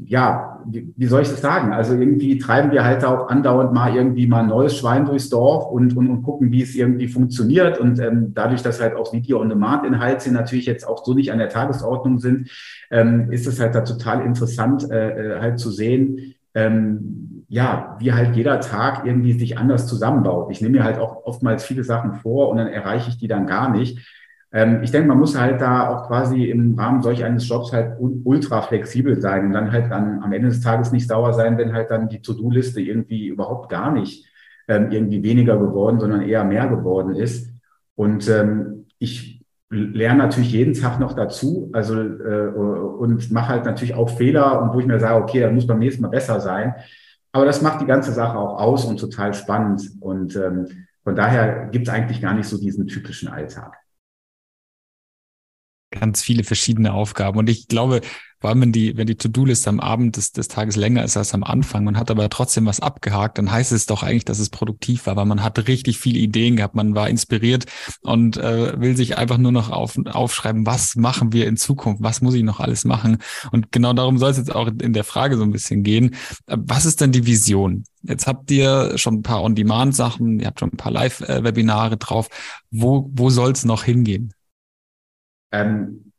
ja, 0.07 0.61
wie, 0.67 0.93
wie 0.97 1.07
soll 1.07 1.23
ich 1.23 1.29
das 1.29 1.41
sagen? 1.41 1.73
Also 1.73 1.95
irgendwie 1.95 2.39
treiben 2.39 2.71
wir 2.71 2.85
halt 2.85 3.05
auch 3.05 3.29
andauernd 3.29 3.73
mal 3.73 3.95
irgendwie 3.95 4.27
mal 4.27 4.43
ein 4.43 4.49
neues 4.49 4.77
Schwein 4.77 5.07
durchs 5.07 5.29
Dorf 5.29 5.71
und, 5.71 5.97
und, 5.97 6.09
und 6.09 6.23
gucken, 6.23 6.53
wie 6.53 6.63
es 6.63 6.75
irgendwie 6.75 7.09
funktioniert. 7.09 7.79
Und 7.79 7.99
ähm, 7.99 8.33
dadurch, 8.35 8.63
dass 8.63 8.81
halt 8.81 8.95
auch 8.95 9.13
Video-on-Demand-Inhalte 9.13 10.33
natürlich 10.33 10.67
jetzt 10.67 10.87
auch 10.87 11.05
so 11.05 11.15
nicht 11.15 11.33
an 11.33 11.39
der 11.39 11.49
Tagesordnung 11.49 12.19
sind, 12.19 12.51
ähm, 12.91 13.31
ist 13.31 13.47
es 13.47 13.61
halt 13.61 13.75
da 13.75 13.83
total 13.83 14.25
interessant, 14.25 14.91
äh, 14.91 15.37
äh, 15.37 15.41
halt 15.41 15.59
zu 15.59 15.71
sehen, 15.71 16.35
ähm, 16.55 17.45
ja, 17.49 17.97
wie 17.99 18.13
halt 18.13 18.37
jeder 18.37 18.61
Tag 18.61 19.05
irgendwie 19.05 19.33
sich 19.39 19.59
anders 19.59 19.87
zusammenbaut. 19.87 20.51
Ich 20.51 20.61
nehme 20.61 20.79
mir 20.79 20.85
halt 20.85 20.99
auch 20.99 21.25
oftmals 21.25 21.65
viele 21.65 21.85
Sachen 21.85 22.15
vor 22.15 22.49
und 22.49 22.57
dann 22.59 22.69
erreiche 22.69 23.11
ich 23.11 23.19
die 23.19 23.29
dann 23.29 23.47
gar 23.47 23.71
nicht. 23.71 23.99
Ähm, 24.53 24.83
ich 24.83 24.91
denke, 24.91 25.09
man 25.09 25.19
muss 25.19 25.39
halt 25.39 25.61
da 25.61 25.89
auch 25.89 26.09
quasi 26.09 26.45
im 26.45 26.79
Rahmen 26.79 27.03
solch 27.03 27.25
eines 27.25 27.49
Jobs 27.49 27.73
halt 27.73 27.97
ultra 27.99 28.61
flexibel 28.63 29.21
sein 29.21 29.47
und 29.47 29.53
dann 29.53 29.73
halt 29.73 29.91
dann 29.91 30.23
am 30.23 30.33
Ende 30.33 30.49
des 30.49 30.61
Tages 30.61 30.93
nicht 30.93 31.09
sauer 31.09 31.33
sein, 31.33 31.57
wenn 31.57 31.73
halt 31.73 31.91
dann 31.91 32.09
die 32.09 32.21
To-Do-Liste 32.21 32.81
irgendwie 32.81 33.29
überhaupt 33.29 33.71
gar 33.71 33.91
nicht 33.93 34.27
ähm, 34.69 34.91
irgendwie 34.91 35.23
weniger 35.23 35.59
geworden, 35.59 36.01
sondern 36.01 36.23
eher 36.23 36.45
mehr 36.45 36.69
geworden 36.69 37.15
ist. 37.15 37.51
Und 37.95 38.29
ähm, 38.29 38.87
ich 38.99 39.43
lerne 39.71 40.19
natürlich 40.19 40.53
jeden 40.53 40.75
Tag 40.75 41.01
noch 41.01 41.15
dazu, 41.15 41.71
also 41.73 41.99
äh, 41.99 42.49
und 42.49 43.33
mache 43.33 43.49
halt 43.49 43.65
natürlich 43.65 43.95
auch 43.95 44.11
Fehler 44.11 44.61
und 44.61 44.75
wo 44.75 44.81
ich 44.81 44.87
mir 44.87 45.01
sage, 45.01 45.23
okay, 45.23 45.41
da 45.41 45.51
muss 45.51 45.67
beim 45.67 45.79
nächsten 45.79 46.03
Mal 46.03 46.09
besser 46.09 46.41
sein. 46.41 46.75
Aber 47.33 47.47
das 47.47 47.63
macht 47.63 47.81
die 47.81 47.87
ganze 47.87 48.13
Sache 48.13 48.37
auch 48.37 48.61
aus 48.61 48.85
und 48.85 49.01
total 49.01 49.33
spannend. 49.33 49.91
Und 50.01 50.35
von 50.35 51.17
daher 51.17 51.69
gibt 51.73 51.89
es 51.89 51.95
eigentlich 51.95 52.21
gar 52.21 52.35
nicht 52.35 52.47
so 52.47 52.59
diesen 52.59 52.87
typischen 52.87 53.29
Alltag 53.29 53.82
ganz 55.93 56.23
viele 56.23 56.45
verschiedene 56.45 56.93
Aufgaben. 56.93 57.39
Und 57.39 57.49
ich 57.49 57.69
glaube, 57.69 58.01
vor 58.43 58.51
allem 58.51 58.61
wenn 58.61 58.73
die, 58.73 58.97
wenn 58.97 59.07
die 59.07 59.15
To-Do-Liste 59.15 59.71
am 59.71 59.79
Abend 59.79 60.17
des, 60.17 60.33
des 60.33 60.49
Tages 60.49 60.75
länger 60.75 61.05
ist 61.05 61.17
als 61.17 61.33
am 61.33 61.45
Anfang, 61.45 61.85
man 61.85 61.97
hat 61.97 62.11
aber 62.11 62.29
trotzdem 62.29 62.67
was 62.67 62.81
abgehakt, 62.81 63.39
dann 63.39 63.53
heißt 63.53 63.71
es 63.71 63.87
doch 63.87 64.03
eigentlich, 64.03 64.25
dass 64.25 64.41
es 64.41 64.51
produktiv 64.51 65.07
war, 65.07 65.15
weil 65.15 65.27
man 65.27 65.45
hat 65.45 65.69
richtig 65.69 65.99
viele 65.99 66.19
Ideen 66.19 66.57
gehabt, 66.57 66.75
man 66.75 66.97
war 66.97 67.09
inspiriert 67.09 67.67
und 68.01 68.39
äh, 68.39 68.81
will 68.81 68.97
sich 68.97 69.17
einfach 69.17 69.39
nur 69.39 69.53
noch 69.53 69.71
auf, 69.71 69.97
aufschreiben, 70.07 70.67
was 70.67 70.97
machen 70.97 71.33
wir 71.33 71.47
in 71.47 71.57
Zukunft, 71.57 72.03
was 72.03 72.21
muss 72.21 72.35
ich 72.35 72.43
noch 72.43 72.59
alles 72.59 72.85
machen. 72.85 73.19
Und 73.53 73.71
genau 73.71 73.93
darum 73.93 74.19
soll 74.19 74.33
es 74.33 74.39
jetzt 74.39 74.53
auch 74.53 74.67
in 74.67 74.93
der 74.93 75.05
Frage 75.05 75.37
so 75.37 75.45
ein 75.45 75.53
bisschen 75.53 75.85
gehen. 75.85 76.17
Was 76.49 76.85
ist 76.85 77.01
denn 77.01 77.13
die 77.13 77.27
Vision? 77.27 77.85
Jetzt 78.03 78.27
habt 78.27 78.51
ihr 78.51 78.99
schon 78.99 79.19
ein 79.19 79.23
paar 79.23 79.45
On-Demand-Sachen, 79.45 80.41
ihr 80.41 80.49
habt 80.49 80.59
schon 80.59 80.73
ein 80.73 80.77
paar 80.77 80.91
Live-Webinare 80.91 81.97
drauf. 81.97 82.27
Wo, 82.73 83.09
wo 83.13 83.31
soll 83.31 83.53
es 83.53 83.65
noch 83.65 83.85
hingehen? 83.85 84.35
Ähm, 85.53 86.13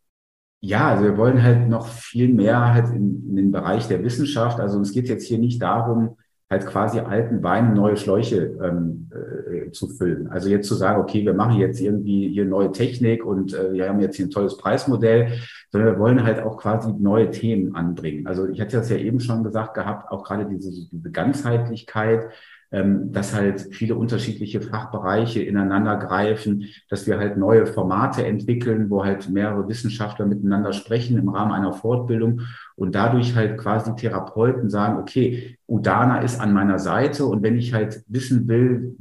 ja, 0.62 0.92
also 0.92 1.04
wir 1.04 1.18
wollen 1.18 1.44
halt 1.44 1.68
noch 1.68 1.88
viel 1.88 2.34
mehr 2.34 2.74
halt 2.74 2.88
in, 2.90 3.30
in 3.30 3.36
den 3.36 3.52
Bereich 3.52 3.88
der 3.88 4.04
Wissenschaft. 4.04 4.60
Also 4.60 4.80
es 4.80 4.94
geht 4.94 5.10
jetzt 5.10 5.28
hier 5.28 5.38
nicht 5.38 5.62
darum, 5.62 6.16
halt 6.50 6.66
quasi 6.66 7.00
alten 7.00 7.44
Weinen 7.44 7.74
neue 7.74 7.98
Schläuche 7.98 8.58
ähm, 8.64 9.10
äh, 9.12 9.72
zu 9.72 9.88
füllen. 9.90 10.28
Also 10.30 10.50
jetzt 10.50 10.68
zu 10.68 10.76
sagen, 10.76 11.02
okay, 11.02 11.26
wir 11.26 11.34
machen 11.34 11.60
jetzt 11.60 11.82
irgendwie 11.82 12.30
hier 12.30 12.46
neue 12.46 12.72
Technik 12.72 13.26
und 13.26 13.54
äh, 13.54 13.74
wir 13.74 13.90
haben 13.90 14.00
jetzt 14.00 14.16
hier 14.16 14.28
ein 14.28 14.32
tolles 14.32 14.56
Preismodell, 14.58 15.34
sondern 15.72 15.94
wir 15.94 16.00
wollen 16.00 16.24
halt 16.24 16.42
auch 16.42 16.58
quasi 16.58 16.94
neue 16.94 17.30
Themen 17.32 17.76
anbringen. 17.76 18.28
Also 18.28 18.48
ich 18.48 18.62
hatte 18.62 18.78
das 18.78 18.90
ja 18.90 18.98
eben 18.98 19.20
schon 19.20 19.44
gesagt 19.44 19.74
gehabt, 19.74 20.12
auch 20.12 20.24
gerade 20.24 20.46
diese, 20.46 20.72
diese 20.72 21.12
Ganzheitlichkeit, 21.12 22.30
ähm, 22.74 23.12
dass 23.12 23.36
halt 23.36 23.68
viele 23.72 23.96
unterschiedliche 23.96 24.60
Fachbereiche 24.60 25.44
ineinander 25.44 25.96
greifen, 25.96 26.66
dass 26.90 27.06
wir 27.06 27.20
halt 27.20 27.38
neue 27.38 27.68
Formate 27.68 28.26
entwickeln, 28.26 28.90
wo 28.90 29.06
halt 29.06 29.30
mehrere 29.30 29.70
Wissenschaftler 29.70 30.26
miteinander 30.26 30.74
sprechen 30.74 31.20
im 31.20 31.30
Rahmen 31.30 31.52
einer 31.52 31.74
Fortbildung 31.74 32.42
und 32.76 32.96
dadurch 32.96 33.36
halt 33.36 33.60
quasi 33.60 33.96
Therapeuten 33.96 34.72
sagen, 34.72 34.98
okay, 34.98 35.56
Udana 35.68 36.22
ist 36.22 36.42
an 36.42 36.52
meiner 36.52 36.80
Seite 36.80 37.26
und 37.28 37.44
wenn 37.44 37.58
ich 37.58 37.74
halt 37.74 38.04
wissen 38.08 38.48
will, 38.48 38.98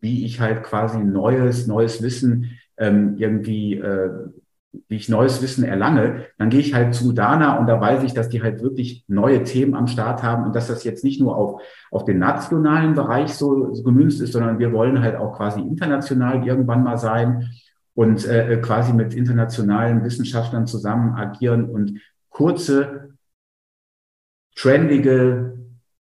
wie 0.00 0.24
ich 0.24 0.40
halt 0.40 0.62
quasi 0.62 0.98
neues, 0.98 1.66
neues 1.66 2.00
Wissen 2.02 2.52
ähm, 2.76 3.16
irgendwie 3.18 3.74
äh, 3.74 4.10
wie 4.88 4.96
ich 4.96 5.08
neues 5.08 5.42
Wissen 5.42 5.64
erlange, 5.64 6.26
dann 6.38 6.50
gehe 6.50 6.60
ich 6.60 6.74
halt 6.74 6.94
zu 6.94 7.12
Dana 7.12 7.58
und 7.58 7.66
da 7.66 7.80
weiß 7.80 8.02
ich, 8.02 8.14
dass 8.14 8.28
die 8.28 8.42
halt 8.42 8.62
wirklich 8.62 9.04
neue 9.08 9.42
Themen 9.42 9.74
am 9.74 9.86
Start 9.86 10.22
haben 10.22 10.44
und 10.44 10.54
dass 10.54 10.68
das 10.68 10.84
jetzt 10.84 11.04
nicht 11.04 11.20
nur 11.20 11.36
auf, 11.36 11.62
auf 11.90 12.04
den 12.04 12.18
nationalen 12.18 12.94
Bereich 12.94 13.34
so, 13.34 13.72
so 13.74 13.82
gemünzt 13.82 14.20
ist, 14.20 14.32
sondern 14.32 14.58
wir 14.58 14.72
wollen 14.72 15.00
halt 15.00 15.16
auch 15.16 15.36
quasi 15.36 15.60
international 15.60 16.46
irgendwann 16.46 16.84
mal 16.84 16.98
sein 16.98 17.50
und 17.94 18.26
äh, 18.26 18.58
quasi 18.62 18.92
mit 18.92 19.14
internationalen 19.14 20.04
Wissenschaftlern 20.04 20.66
zusammen 20.66 21.14
agieren 21.14 21.64
und 21.64 22.00
kurze, 22.28 23.10
trendige 24.54 25.58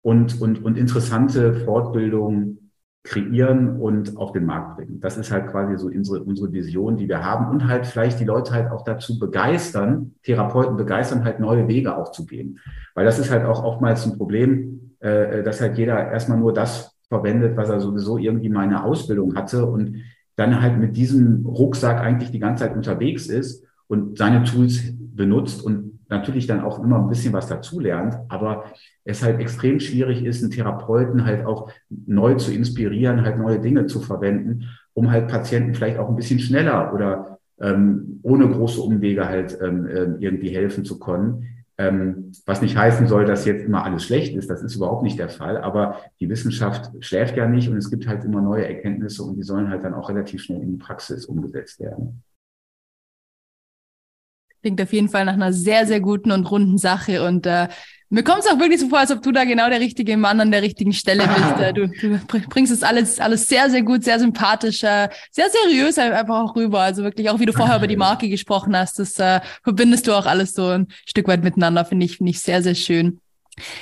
und, 0.03 0.41
und, 0.41 0.65
und 0.65 0.79
interessante 0.79 1.55
Fortbildungen 1.55 2.64
kreieren 3.05 3.81
und 3.81 4.17
auf 4.17 4.33
den 4.33 4.47
Markt 4.47 4.77
bringen. 4.77 4.99
Das 5.01 5.19
ist 5.19 5.31
halt 5.31 5.49
quasi 5.49 5.77
so 5.77 5.89
unsere, 5.89 6.23
unsere 6.23 6.51
Vision, 6.53 6.97
die 6.97 7.07
wir 7.07 7.23
haben 7.23 7.51
und 7.51 7.69
halt 7.69 7.87
vielleicht 7.87 8.19
die 8.19 8.25
Leute 8.25 8.53
halt 8.53 8.71
auch 8.71 8.83
dazu 8.83 9.19
begeistern, 9.19 10.15
Therapeuten 10.23 10.77
begeistern, 10.77 11.23
halt 11.23 11.39
neue 11.39 11.69
Wege 11.69 11.97
auch 11.97 12.13
zu 12.13 12.25
gehen. 12.25 12.59
Weil 12.95 13.05
das 13.05 13.19
ist 13.19 13.31
halt 13.31 13.45
auch 13.45 13.63
oftmals 13.63 14.07
ein 14.07 14.17
Problem, 14.17 14.97
äh, 15.01 15.43
dass 15.43 15.61
halt 15.61 15.77
jeder 15.77 16.11
erstmal 16.11 16.39
nur 16.39 16.55
das 16.55 16.97
verwendet, 17.11 17.59
was 17.59 17.69
er 17.69 17.81
sowieso 17.81 18.17
irgendwie 18.17 18.49
mal 18.49 18.65
in 18.65 18.71
der 18.71 18.85
Ausbildung 18.85 19.37
hatte 19.37 19.67
und 19.67 19.97
dann 20.37 20.63
halt 20.63 20.79
mit 20.79 20.97
diesem 20.97 21.45
Rucksack 21.45 22.01
eigentlich 22.01 22.31
die 22.31 22.41
ganze 22.41 22.65
Zeit 22.65 22.75
unterwegs 22.75 23.27
ist 23.27 23.65
und 23.95 24.19
seine 24.19 24.45
Tools 24.45 24.83
benutzt 24.99 25.65
und 25.65 25.95
natürlich 26.09 26.47
dann 26.47 26.61
auch 26.61 26.83
immer 26.83 26.99
ein 26.99 27.09
bisschen 27.09 27.33
was 27.33 27.49
dazulernt, 27.49 28.17
aber 28.29 28.65
es 29.05 29.23
halt 29.23 29.41
extrem 29.41 29.81
schwierig 29.81 30.25
ist, 30.25 30.43
einen 30.43 30.51
Therapeuten 30.51 31.25
halt 31.25 31.47
auch 31.47 31.71
neu 31.89 32.35
zu 32.35 32.53
inspirieren, 32.53 33.23
halt 33.23 33.39
neue 33.39 33.61
Dinge 33.61 33.87
zu 33.87 34.01
verwenden, 34.01 34.65
um 34.93 35.11
halt 35.11 35.29
Patienten 35.29 35.75
vielleicht 35.75 35.99
auch 35.99 36.09
ein 36.09 36.17
bisschen 36.17 36.41
schneller 36.41 36.93
oder 36.93 37.39
ähm, 37.61 38.21
ohne 38.23 38.49
große 38.49 38.81
Umwege 38.81 39.29
halt 39.29 39.59
ähm, 39.63 39.89
ähm 39.89 40.17
irgendwie 40.19 40.51
helfen 40.51 40.85
zu 40.85 40.99
können. 40.99 41.47
Ähm, 41.77 42.31
was 42.47 42.63
nicht 42.63 42.77
heißen 42.77 43.09
soll, 43.09 43.25
dass 43.25 43.47
jetzt 43.47 43.65
immer 43.65 43.85
alles 43.85 44.05
schlecht 44.05 44.37
ist, 44.37 44.49
das 44.49 44.63
ist 44.63 44.77
überhaupt 44.77 45.03
nicht 45.03 45.19
der 45.19 45.29
Fall, 45.29 45.59
aber 45.59 45.97
die 46.21 46.29
Wissenschaft 46.29 46.93
schläft 47.01 47.37
ja 47.37 47.49
nicht 47.49 47.69
und 47.69 47.77
es 47.77 47.91
gibt 47.91 48.07
halt 48.07 48.25
immer 48.25 48.41
neue 48.41 48.65
Erkenntnisse 48.65 49.25
und 49.25 49.37
die 49.37 49.43
sollen 49.43 49.71
halt 49.71 49.83
dann 49.83 49.95
auch 49.95 50.09
relativ 50.09 50.43
schnell 50.43 50.63
in 50.63 50.71
die 50.71 50.77
Praxis 50.77 51.27
umgesetzt 51.27 51.81
werden. 51.81 52.23
Klingt 54.65 54.81
auf 54.81 54.95
jeden 54.95 55.11
Fall 55.11 55.27
nach 55.27 55.35
einer 55.35 55.53
sehr, 55.53 55.87
sehr 55.87 56.01
guten 56.01 56.31
und 56.31 56.51
runden 56.51 56.79
Sache. 56.79 57.23
Und 57.23 57.45
äh, 57.45 57.69
mir 58.09 58.25
kommt 58.25 58.39
es 58.39 58.47
auch 58.47 58.59
wirklich 58.59 58.81
so 58.81 58.89
vor, 58.89 59.01
als 59.01 59.11
ob 59.11 59.21
du 59.21 59.31
da 59.31 59.45
genau 59.45 59.69
der 59.69 59.79
richtige 59.79 60.17
Mann 60.17 60.41
an 60.41 60.51
der 60.51 60.63
richtigen 60.63 60.95
Stelle 60.95 61.29
bist. 61.29 61.45
Äh, 61.61 61.75
du, 61.75 61.89
du 61.89 62.19
bringst 62.49 62.73
es 62.73 62.83
alles, 62.83 63.21
alles 63.21 63.47
sehr, 63.47 63.69
sehr 63.69 63.83
gut, 63.83 64.05
sehr 64.05 64.19
sympathisch, 64.19 64.83
äh, 64.83 65.11
sehr 65.31 65.51
seriös 65.51 65.99
einfach 65.99 66.41
auch 66.41 66.57
rüber. 66.57 66.81
Also 66.81 67.03
wirklich, 67.03 67.29
auch 67.29 67.41
wie 67.41 67.45
du 67.45 67.53
vorher 67.53 67.77
über 67.77 67.87
die 67.87 67.97
Marke 67.99 68.31
gesprochen 68.31 68.75
hast, 68.75 68.99
das 68.99 69.19
äh, 69.19 69.41
verbindest 69.63 70.07
du 70.07 70.15
auch 70.15 70.25
alles 70.25 70.55
so 70.55 70.67
ein 70.67 70.89
Stück 71.05 71.29
weit 71.29 71.45
miteinander, 71.45 71.85
finde 71.85 72.07
ich, 72.07 72.17
finde 72.17 72.31
ich 72.31 72.41
sehr, 72.41 72.63
sehr 72.63 72.75
schön. 72.75 73.21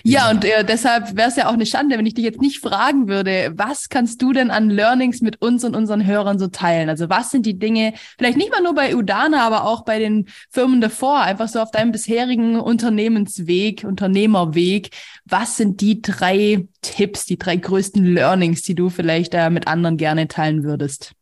Ja, 0.03 0.31
und 0.31 0.45
äh, 0.45 0.65
deshalb 0.65 1.17
wäre 1.17 1.29
es 1.29 1.37
ja 1.37 1.49
auch 1.49 1.55
eine 1.55 1.67
Schande, 1.67 1.97
wenn 1.97 2.07
ich 2.07 2.15
dich 2.15 2.25
jetzt 2.25 2.41
nicht 2.41 2.61
fragen 2.61 3.09
würde, 3.09 3.53
was 3.55 3.89
kannst 3.89 4.21
du 4.21 4.33
denn 4.33 4.51
an 4.51 4.69
Learnings 4.69 5.21
mit 5.21 5.41
uns 5.41 5.65
und 5.65 5.75
unseren 5.75 6.07
Hörern 6.07 6.39
so 6.39 6.49
teilen? 6.49 6.89
Also 6.89 7.09
was 7.09 7.31
sind 7.31 7.47
die 7.47 7.59
Dinge, 7.59 7.95
vielleicht 8.19 8.37
nicht 8.37 8.51
mal 8.51 8.63
nur 8.63 8.75
bei 8.75 8.95
Udana, 8.95 9.47
aber 9.47 9.65
auch 9.65 9.85
bei 9.85 9.99
den 9.99 10.27
Firmen 10.51 10.81
davor, 10.81 11.21
einfach 11.21 11.49
so 11.49 11.61
auf 11.61 11.71
deinem 11.71 11.93
bisherigen 11.93 12.61
Unternehmensweg, 12.61 13.85
Unternehmerweg. 13.85 14.91
Was 15.25 15.57
sind 15.57 15.81
die 15.81 16.03
drei 16.03 16.67
Tipps, 16.83 17.27
die 17.27 17.39
drei 17.39 17.57
größten 17.57 18.05
Learnings, 18.05 18.63
die 18.63 18.75
du 18.75 18.91
vielleicht 18.91 19.35
äh, 19.35 19.51
mit 19.51 19.67
anderen 19.67 19.97
gerne 19.97 20.29
teilen 20.29 20.65
würdest? 20.65 21.13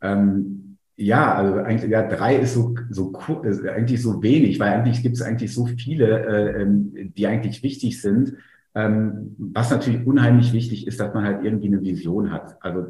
Ähm, 0.00 0.65
Ja, 0.98 1.34
also 1.34 1.58
eigentlich, 1.58 1.90
ja, 1.90 2.08
drei 2.08 2.36
ist 2.36 2.54
so, 2.54 2.74
so 2.90 3.12
ist 3.42 3.66
eigentlich 3.66 4.00
so 4.00 4.22
wenig, 4.22 4.58
weil 4.58 4.72
eigentlich 4.72 5.02
gibt 5.02 5.16
es 5.16 5.22
eigentlich 5.22 5.52
so 5.52 5.66
viele, 5.66 6.24
äh, 6.26 6.62
ähm, 6.62 7.12
die 7.14 7.26
eigentlich 7.26 7.62
wichtig 7.62 8.00
sind. 8.00 8.34
Ähm, 8.74 9.34
was 9.38 9.70
natürlich 9.70 10.06
unheimlich 10.06 10.52
wichtig 10.54 10.86
ist, 10.86 10.98
dass 10.98 11.12
man 11.12 11.24
halt 11.24 11.44
irgendwie 11.44 11.66
eine 11.66 11.82
Vision 11.82 12.30
hat. 12.32 12.56
Also 12.62 12.86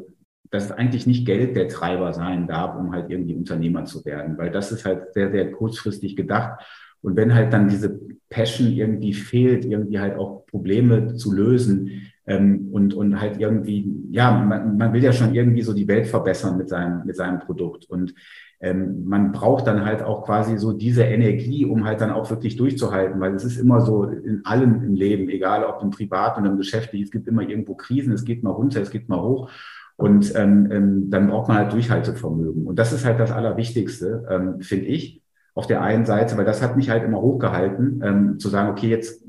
dass 0.49 0.71
eigentlich 0.71 1.05
nicht 1.05 1.25
Geld 1.25 1.57
der 1.57 1.67
Treiber 1.67 2.13
sein 2.13 2.47
darf, 2.47 2.77
um 2.77 2.93
halt 2.93 3.09
irgendwie 3.09 3.35
Unternehmer 3.35 3.83
zu 3.83 4.05
werden, 4.05 4.37
weil 4.37 4.49
das 4.51 4.71
ist 4.71 4.85
halt 4.85 5.13
sehr, 5.13 5.29
sehr 5.31 5.51
kurzfristig 5.51 6.15
gedacht. 6.15 6.61
Und 7.01 7.17
wenn 7.17 7.33
halt 7.35 7.51
dann 7.51 7.67
diese 7.67 7.99
Passion 8.29 8.67
irgendwie 8.71 9.13
fehlt, 9.13 9.65
irgendwie 9.65 9.99
halt 9.99 10.17
auch 10.17 10.45
Probleme 10.47 11.15
zu 11.15 11.33
lösen, 11.33 12.01
ähm, 12.27 12.69
und, 12.71 12.93
und 12.93 13.19
halt 13.19 13.39
irgendwie, 13.39 13.91
ja, 14.11 14.31
man, 14.31 14.77
man 14.77 14.93
will 14.93 15.03
ja 15.03 15.13
schon 15.13 15.33
irgendwie 15.33 15.61
so 15.61 15.73
die 15.73 15.87
Welt 15.87 16.07
verbessern 16.07 16.57
mit 16.57 16.69
seinem, 16.69 17.05
mit 17.05 17.15
seinem 17.15 17.39
Produkt. 17.39 17.85
Und 17.89 18.13
ähm, 18.59 19.05
man 19.05 19.31
braucht 19.31 19.67
dann 19.67 19.85
halt 19.85 20.03
auch 20.03 20.25
quasi 20.25 20.57
so 20.57 20.73
diese 20.73 21.03
Energie, 21.03 21.65
um 21.65 21.85
halt 21.85 22.01
dann 22.01 22.11
auch 22.11 22.29
wirklich 22.29 22.57
durchzuhalten, 22.57 23.19
weil 23.19 23.33
es 23.33 23.45
ist 23.45 23.57
immer 23.57 23.81
so 23.81 24.03
in 24.03 24.41
allem 24.45 24.83
im 24.83 24.93
Leben, 24.93 25.29
egal 25.29 25.63
ob 25.63 25.81
im 25.81 25.89
Privat 25.89 26.37
oder 26.37 26.49
im 26.49 26.57
Geschäftlichen, 26.57 27.05
es 27.05 27.11
gibt 27.11 27.27
immer 27.27 27.43
irgendwo 27.43 27.75
Krisen, 27.75 28.13
es 28.13 28.25
geht 28.25 28.43
mal 28.43 28.51
runter, 28.51 28.81
es 28.81 28.91
geht 28.91 29.09
mal 29.09 29.21
hoch. 29.21 29.49
Und 29.95 30.35
ähm, 30.35 30.69
ähm, 30.71 31.09
dann 31.09 31.27
braucht 31.27 31.47
man 31.47 31.57
halt 31.57 31.73
Durchhaltevermögen. 31.73 32.67
Und 32.67 32.77
das 32.77 32.93
ist 32.93 33.05
halt 33.05 33.19
das 33.19 33.31
Allerwichtigste, 33.31 34.27
ähm, 34.29 34.61
finde 34.61 34.85
ich, 34.87 35.23
auf 35.55 35.65
der 35.65 35.81
einen 35.81 36.05
Seite, 36.05 36.37
weil 36.37 36.45
das 36.45 36.61
hat 36.61 36.77
mich 36.77 36.89
halt 36.89 37.03
immer 37.03 37.19
hochgehalten, 37.19 38.01
ähm, 38.03 38.39
zu 38.39 38.49
sagen, 38.49 38.69
okay, 38.69 38.89
jetzt 38.89 39.23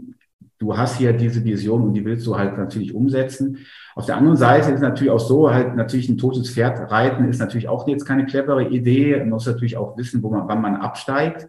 du 0.59 0.77
hast 0.77 0.99
hier 0.99 1.13
diese 1.13 1.45
Vision 1.45 1.83
und 1.85 1.95
die 1.95 2.05
willst 2.05 2.27
du 2.27 2.37
halt 2.37 2.59
natürlich 2.59 2.95
umsetzen. 2.95 3.59
Auf 3.95 4.07
der 4.07 4.17
anderen 4.17 4.37
Seite 4.37 4.73
ist 4.73 4.81
natürlich 4.81 5.11
auch 5.11 5.21
so, 5.21 5.51
halt 5.51 5.77
natürlich 5.77 6.09
ein 6.09 6.19
totes 6.19 6.51
Pferd 6.51 6.91
reiten 6.91 7.29
ist 7.29 7.39
natürlich 7.39 7.69
auch 7.69 7.87
jetzt 7.89 8.05
keine 8.05 8.27
clevere 8.27 8.69
Idee. 8.69 9.17
Man 9.19 9.31
muss 9.31 9.47
natürlich 9.47 9.77
auch 9.77 9.97
wissen, 9.97 10.23
wo 10.23 10.31
man, 10.31 10.49
wann 10.49 10.63
man 10.63 10.77
absteigt. 10.77 11.49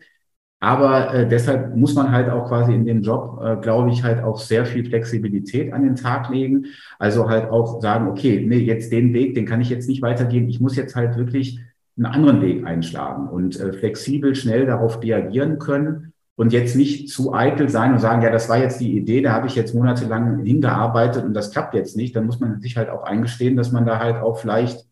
Aber 0.62 1.14
äh, 1.14 1.28
deshalb 1.28 1.76
muss 1.76 1.96
man 1.96 2.12
halt 2.12 2.30
auch 2.30 2.48
quasi 2.48 2.74
in 2.74 2.86
dem 2.86 3.02
Job, 3.02 3.40
äh, 3.42 3.56
glaube 3.62 3.92
ich, 3.92 4.04
halt 4.04 4.22
auch 4.24 4.38
sehr 4.38 4.66
viel 4.66 4.84
Flexibilität 4.84 5.72
an 5.72 5.84
den 5.84 5.96
Tag 5.96 6.30
legen. 6.30 6.66
Also 7.00 7.30
halt 7.30 7.50
auch 7.50 7.82
sagen, 7.82 8.10
okay, 8.10 8.46
nee, 8.46 8.58
jetzt 8.58 8.92
den 8.92 9.14
Weg, 9.14 9.36
den 9.36 9.46
kann 9.46 9.62
ich 9.62 9.70
jetzt 9.70 9.88
nicht 9.88 10.02
weitergehen. 10.02 10.50
Ich 10.50 10.60
muss 10.60 10.76
jetzt 10.76 10.98
halt 10.98 11.16
wirklich 11.16 11.60
einen 11.96 12.08
anderen 12.08 12.42
Weg 12.42 12.66
einschlagen 12.66 13.30
und 13.30 13.58
äh, 13.60 13.72
flexibel 13.72 14.36
schnell 14.36 14.66
darauf 14.66 15.02
reagieren 15.02 15.60
können 15.60 16.09
und 16.40 16.54
jetzt 16.54 16.78
nicht 16.78 17.10
zu 17.10 17.34
eitel 17.34 17.68
sein 17.68 17.92
und 17.92 18.00
sagen, 18.00 18.22
ja, 18.22 18.30
das 18.30 18.48
war 18.48 18.58
jetzt 18.58 18.80
die 18.80 18.96
Idee, 18.96 19.22
da 19.22 19.34
habe 19.34 19.48
ich 19.48 19.56
jetzt 19.56 19.76
monatelang 19.76 20.46
hingearbeitet 20.46 21.26
und 21.26 21.34
das 21.34 21.52
klappt 21.52 21.74
jetzt 21.74 21.98
nicht. 21.98 22.16
Dann 22.16 22.26
muss 22.26 22.40
man 22.40 22.62
sich 22.62 22.78
halt 22.78 22.90
auch 22.90 23.04
eingestehen, 23.04 23.58
dass 23.58 23.74
man 23.74 23.86
da 23.86 24.00
halt 24.00 24.24
auch 24.24 24.40
vielleicht 24.40 24.86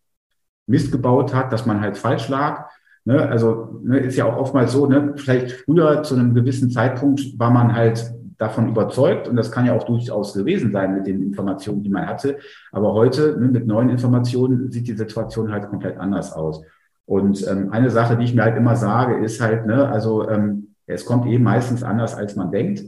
Mist 0.65 0.91
gebaut 0.91 1.33
hat, 1.33 1.53
dass 1.53 1.65
man 1.65 1.79
halt 1.79 1.97
falsch 1.97 2.27
lag. 2.27 2.69
Ne? 3.05 3.25
Also 3.29 3.79
ne, 3.81 3.99
ist 3.99 4.17
ja 4.17 4.25
auch 4.25 4.35
oftmals 4.35 4.73
so, 4.73 4.87
ne? 4.87 5.13
vielleicht 5.15 5.51
früher 5.51 6.03
zu 6.03 6.15
einem 6.15 6.33
gewissen 6.33 6.69
Zeitpunkt 6.69 7.39
war 7.39 7.49
man 7.49 7.73
halt 7.73 8.13
davon 8.37 8.67
überzeugt 8.67 9.29
und 9.29 9.37
das 9.37 9.49
kann 9.49 9.65
ja 9.65 9.73
auch 9.73 9.85
durchaus 9.85 10.33
gewesen 10.33 10.73
sein 10.73 10.95
mit 10.95 11.07
den 11.07 11.23
Informationen, 11.23 11.81
die 11.81 11.89
man 11.89 12.07
hatte. 12.07 12.39
Aber 12.73 12.91
heute 12.91 13.37
ne, 13.39 13.47
mit 13.47 13.65
neuen 13.65 13.87
Informationen 13.87 14.69
sieht 14.69 14.89
die 14.89 14.97
Situation 14.97 15.49
halt 15.53 15.69
komplett 15.69 15.97
anders 15.97 16.33
aus. 16.33 16.61
Und 17.05 17.47
ähm, 17.47 17.71
eine 17.71 17.89
Sache, 17.89 18.17
die 18.17 18.25
ich 18.25 18.35
mir 18.35 18.43
halt 18.43 18.57
immer 18.57 18.75
sage, 18.75 19.23
ist 19.23 19.39
halt, 19.39 19.65
ne, 19.65 19.87
also 19.87 20.27
ähm, 20.29 20.66
es 20.87 21.05
kommt 21.05 21.27
eben 21.27 21.43
meistens 21.43 21.83
anders, 21.83 22.15
als 22.15 22.35
man 22.35 22.51
denkt. 22.51 22.83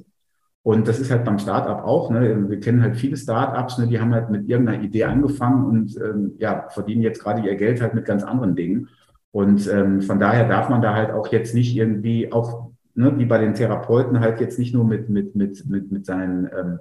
Und 0.63 0.87
das 0.87 0.99
ist 0.99 1.11
halt 1.11 1.23
beim 1.25 1.39
Startup 1.39 1.83
auch. 1.83 2.09
Ne? 2.09 2.49
Wir 2.49 2.59
kennen 2.59 2.81
halt 2.81 2.97
viele 2.97 3.17
Startups, 3.17 3.77
ne? 3.77 3.87
die 3.87 3.99
haben 3.99 4.13
halt 4.13 4.29
mit 4.29 4.47
irgendeiner 4.47 4.83
Idee 4.83 5.05
angefangen 5.05 5.65
und 5.65 5.97
ähm, 5.97 6.33
ja, 6.37 6.67
verdienen 6.69 7.01
jetzt 7.01 7.21
gerade 7.21 7.41
ihr 7.41 7.55
Geld 7.55 7.81
halt 7.81 7.93
mit 7.93 8.05
ganz 8.05 8.23
anderen 8.23 8.55
Dingen. 8.55 8.89
Und 9.31 9.71
ähm, 9.71 10.01
von 10.01 10.19
daher 10.19 10.47
darf 10.47 10.69
man 10.69 10.81
da 10.81 10.95
halt 10.95 11.11
auch 11.11 11.27
jetzt 11.27 11.53
nicht 11.53 11.75
irgendwie 11.75 12.31
auch, 12.31 12.71
ne, 12.95 13.17
wie 13.17 13.25
bei 13.25 13.37
den 13.37 13.53
Therapeuten, 13.53 14.19
halt 14.19 14.41
jetzt 14.41 14.59
nicht 14.59 14.73
nur 14.73 14.85
mit, 14.85 15.09
mit, 15.09 15.35
mit, 15.35 15.65
mit, 15.67 15.91
mit 15.91 16.05
seinen 16.05 16.45
ähm, 16.45 16.51
äh, 16.51 16.77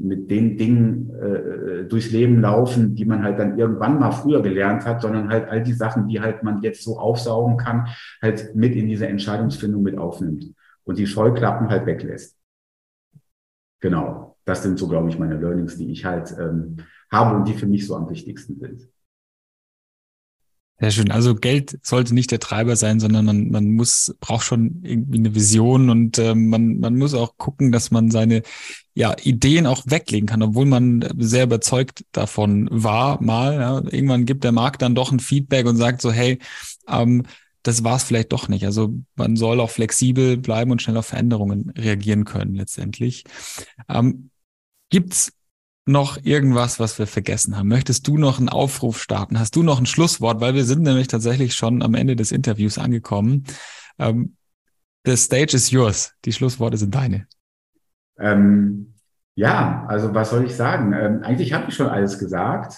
mit 0.00 0.30
den 0.30 0.56
Dingen 0.56 1.10
äh, 1.14 1.84
durchs 1.84 2.10
Leben 2.10 2.40
laufen, 2.40 2.94
die 2.94 3.04
man 3.04 3.22
halt 3.22 3.38
dann 3.38 3.58
irgendwann 3.58 3.98
mal 3.98 4.10
früher 4.10 4.40
gelernt 4.42 4.86
hat, 4.86 5.02
sondern 5.02 5.28
halt 5.28 5.48
all 5.48 5.62
die 5.62 5.74
Sachen, 5.74 6.08
die 6.08 6.20
halt 6.20 6.42
man 6.42 6.62
jetzt 6.62 6.82
so 6.82 6.98
aufsaugen 6.98 7.58
kann, 7.58 7.88
halt 8.22 8.54
mit 8.54 8.74
in 8.74 8.88
diese 8.88 9.06
Entscheidungsfindung 9.06 9.82
mit 9.82 9.98
aufnimmt 9.98 10.54
und 10.84 10.98
die 10.98 11.06
Scheuklappen 11.06 11.68
halt 11.68 11.84
weglässt. 11.84 12.38
Genau, 13.80 14.36
das 14.44 14.62
sind 14.62 14.78
so, 14.78 14.88
glaube 14.88 15.08
ich, 15.10 15.18
meine 15.18 15.36
Learnings, 15.36 15.76
die 15.76 15.90
ich 15.90 16.04
halt 16.04 16.34
ähm, 16.38 16.78
habe 17.10 17.36
und 17.36 17.46
die 17.46 17.54
für 17.54 17.66
mich 17.66 17.86
so 17.86 17.94
am 17.94 18.08
wichtigsten 18.08 18.58
sind. 18.58 18.88
Sehr 20.80 20.90
schön. 20.90 21.10
Also 21.12 21.36
Geld 21.36 21.78
sollte 21.82 22.12
nicht 22.12 22.32
der 22.32 22.40
Treiber 22.40 22.74
sein, 22.74 22.98
sondern 22.98 23.24
man, 23.24 23.50
man 23.50 23.70
muss, 23.70 24.16
braucht 24.18 24.44
schon 24.44 24.80
irgendwie 24.82 25.18
eine 25.18 25.34
Vision 25.34 25.90
und 25.90 26.18
äh, 26.18 26.34
man, 26.34 26.80
man 26.80 26.96
muss 26.96 27.14
auch 27.14 27.36
gucken, 27.36 27.70
dass 27.70 27.92
man 27.92 28.10
seine 28.10 28.42
ja, 28.94 29.14
Ideen 29.22 29.66
auch 29.66 29.84
weglegen 29.86 30.26
kann, 30.26 30.42
obwohl 30.42 30.66
man 30.66 31.08
sehr 31.18 31.44
überzeugt 31.44 32.04
davon 32.10 32.68
war, 32.72 33.22
mal. 33.22 33.54
Ja. 33.54 33.76
Irgendwann 33.78 34.26
gibt 34.26 34.42
der 34.42 34.50
Markt 34.50 34.82
dann 34.82 34.96
doch 34.96 35.12
ein 35.12 35.20
Feedback 35.20 35.66
und 35.66 35.76
sagt 35.76 36.02
so, 36.02 36.10
hey, 36.10 36.40
ähm, 36.88 37.22
das 37.62 37.84
war 37.84 37.96
es 37.96 38.02
vielleicht 38.02 38.32
doch 38.32 38.48
nicht. 38.48 38.64
Also 38.64 38.92
man 39.14 39.36
soll 39.36 39.60
auch 39.60 39.70
flexibel 39.70 40.36
bleiben 40.36 40.72
und 40.72 40.82
schnell 40.82 40.96
auf 40.96 41.06
Veränderungen 41.06 41.70
reagieren 41.78 42.24
können 42.24 42.56
letztendlich. 42.56 43.24
Ähm, 43.88 44.30
gibt's 44.90 45.32
noch 45.84 46.18
irgendwas, 46.22 46.78
was 46.78 46.98
wir 46.98 47.06
vergessen 47.06 47.56
haben? 47.56 47.68
Möchtest 47.68 48.06
du 48.06 48.16
noch 48.16 48.38
einen 48.38 48.48
Aufruf 48.48 49.02
starten? 49.02 49.38
Hast 49.38 49.56
du 49.56 49.62
noch 49.62 49.78
ein 49.78 49.86
Schlusswort? 49.86 50.40
Weil 50.40 50.54
wir 50.54 50.64
sind 50.64 50.82
nämlich 50.82 51.08
tatsächlich 51.08 51.54
schon 51.54 51.82
am 51.82 51.94
Ende 51.94 52.16
des 52.16 52.32
Interviews 52.32 52.78
angekommen. 52.78 53.44
Ähm, 53.98 54.36
the 55.04 55.16
stage 55.16 55.56
is 55.56 55.70
yours. 55.70 56.12
Die 56.24 56.32
Schlussworte 56.32 56.76
sind 56.76 56.94
deine. 56.94 57.26
Ähm, 58.18 58.94
ja, 59.34 59.84
also 59.88 60.14
was 60.14 60.30
soll 60.30 60.44
ich 60.44 60.54
sagen? 60.54 60.92
Ähm, 60.92 61.22
eigentlich 61.22 61.52
habe 61.52 61.68
ich 61.68 61.74
schon 61.74 61.88
alles 61.88 62.18
gesagt. 62.18 62.74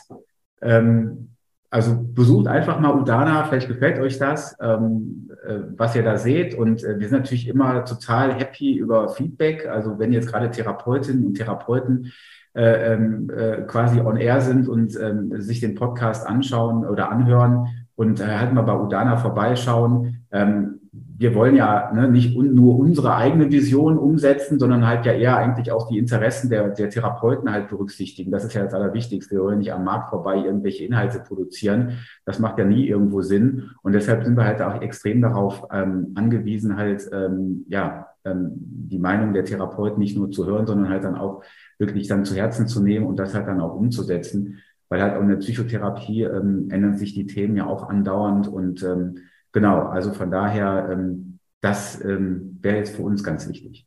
Ähm, 0.62 1.30
also 1.70 1.98
besucht 2.00 2.46
einfach 2.46 2.78
mal 2.78 2.94
Udana, 2.94 3.44
vielleicht 3.44 3.66
gefällt 3.66 3.98
euch 3.98 4.16
das, 4.16 4.56
ähm, 4.60 5.28
äh, 5.44 5.58
was 5.76 5.96
ihr 5.96 6.04
da 6.04 6.16
seht. 6.16 6.54
Und 6.54 6.84
äh, 6.84 7.00
wir 7.00 7.08
sind 7.08 7.18
natürlich 7.18 7.48
immer 7.48 7.84
total 7.84 8.32
happy 8.32 8.76
über 8.76 9.08
Feedback. 9.08 9.66
Also 9.66 9.98
wenn 9.98 10.12
jetzt 10.12 10.28
gerade 10.28 10.50
Therapeutinnen 10.50 11.26
und 11.26 11.34
Therapeuten 11.34 12.12
äh, 12.54 12.94
ähm, 12.94 13.30
äh, 13.36 13.62
quasi 13.62 14.00
on 14.00 14.16
air 14.16 14.40
sind 14.40 14.68
und 14.68 14.96
äh, 14.96 15.40
sich 15.40 15.60
den 15.60 15.74
Podcast 15.74 16.26
anschauen 16.26 16.86
oder 16.86 17.10
anhören 17.10 17.66
und 17.96 18.20
äh, 18.20 18.24
halt 18.24 18.52
mal 18.52 18.62
bei 18.62 18.76
Udana 18.76 19.16
vorbeischauen. 19.16 20.24
Ähm, 20.30 20.80
wir 21.16 21.34
wollen 21.34 21.56
ja 21.56 21.92
ne, 21.92 22.08
nicht 22.08 22.36
un 22.36 22.54
nur 22.54 22.78
unsere 22.78 23.16
eigene 23.16 23.50
Vision 23.50 23.98
umsetzen, 23.98 24.58
sondern 24.58 24.86
halt 24.86 25.06
ja 25.06 25.12
eher 25.12 25.36
eigentlich 25.36 25.70
auch 25.70 25.88
die 25.88 25.98
Interessen 25.98 26.50
der, 26.50 26.70
der 26.70 26.90
Therapeuten 26.90 27.50
halt 27.50 27.68
berücksichtigen. 27.68 28.30
Das 28.30 28.44
ist 28.44 28.54
ja 28.54 28.64
das 28.64 28.74
Allerwichtigste. 28.74 29.36
Wir 29.36 29.42
wollen 29.42 29.58
nicht 29.58 29.72
am 29.72 29.84
Markt 29.84 30.10
vorbei 30.10 30.36
irgendwelche 30.36 30.84
Inhalte 30.84 31.20
produzieren. 31.20 31.98
Das 32.24 32.38
macht 32.38 32.58
ja 32.58 32.64
nie 32.64 32.86
irgendwo 32.86 33.22
Sinn. 33.22 33.70
Und 33.82 33.92
deshalb 33.92 34.24
sind 34.24 34.36
wir 34.36 34.44
halt 34.44 34.60
auch 34.60 34.80
extrem 34.80 35.22
darauf 35.22 35.66
ähm, 35.72 36.12
angewiesen, 36.14 36.76
halt 36.76 37.08
ähm, 37.12 37.64
ja 37.68 38.08
ähm, 38.24 38.52
die 38.56 38.98
Meinung 38.98 39.34
der 39.34 39.44
Therapeuten 39.44 39.98
nicht 39.98 40.16
nur 40.16 40.30
zu 40.30 40.46
hören, 40.46 40.66
sondern 40.66 40.88
halt 40.88 41.04
dann 41.04 41.16
auch 41.16 41.42
wirklich 41.86 42.08
dann 42.08 42.24
zu 42.24 42.34
Herzen 42.34 42.66
zu 42.66 42.82
nehmen 42.82 43.06
und 43.06 43.16
das 43.16 43.34
halt 43.34 43.46
dann 43.46 43.60
auch 43.60 43.74
umzusetzen. 43.74 44.60
Weil 44.88 45.02
halt 45.02 45.14
auch 45.16 45.22
in 45.22 45.28
der 45.28 45.36
Psychotherapie 45.36 46.22
ähm, 46.22 46.68
ändern 46.70 46.96
sich 46.96 47.14
die 47.14 47.26
Themen 47.26 47.56
ja 47.56 47.66
auch 47.66 47.88
andauernd 47.88 48.48
und 48.48 48.82
ähm, 48.82 49.18
genau, 49.52 49.82
also 49.82 50.12
von 50.12 50.30
daher, 50.30 50.88
ähm, 50.92 51.38
das 51.60 52.04
ähm, 52.04 52.58
wäre 52.60 52.76
jetzt 52.76 52.96
für 52.96 53.02
uns 53.02 53.24
ganz 53.24 53.48
wichtig. 53.48 53.86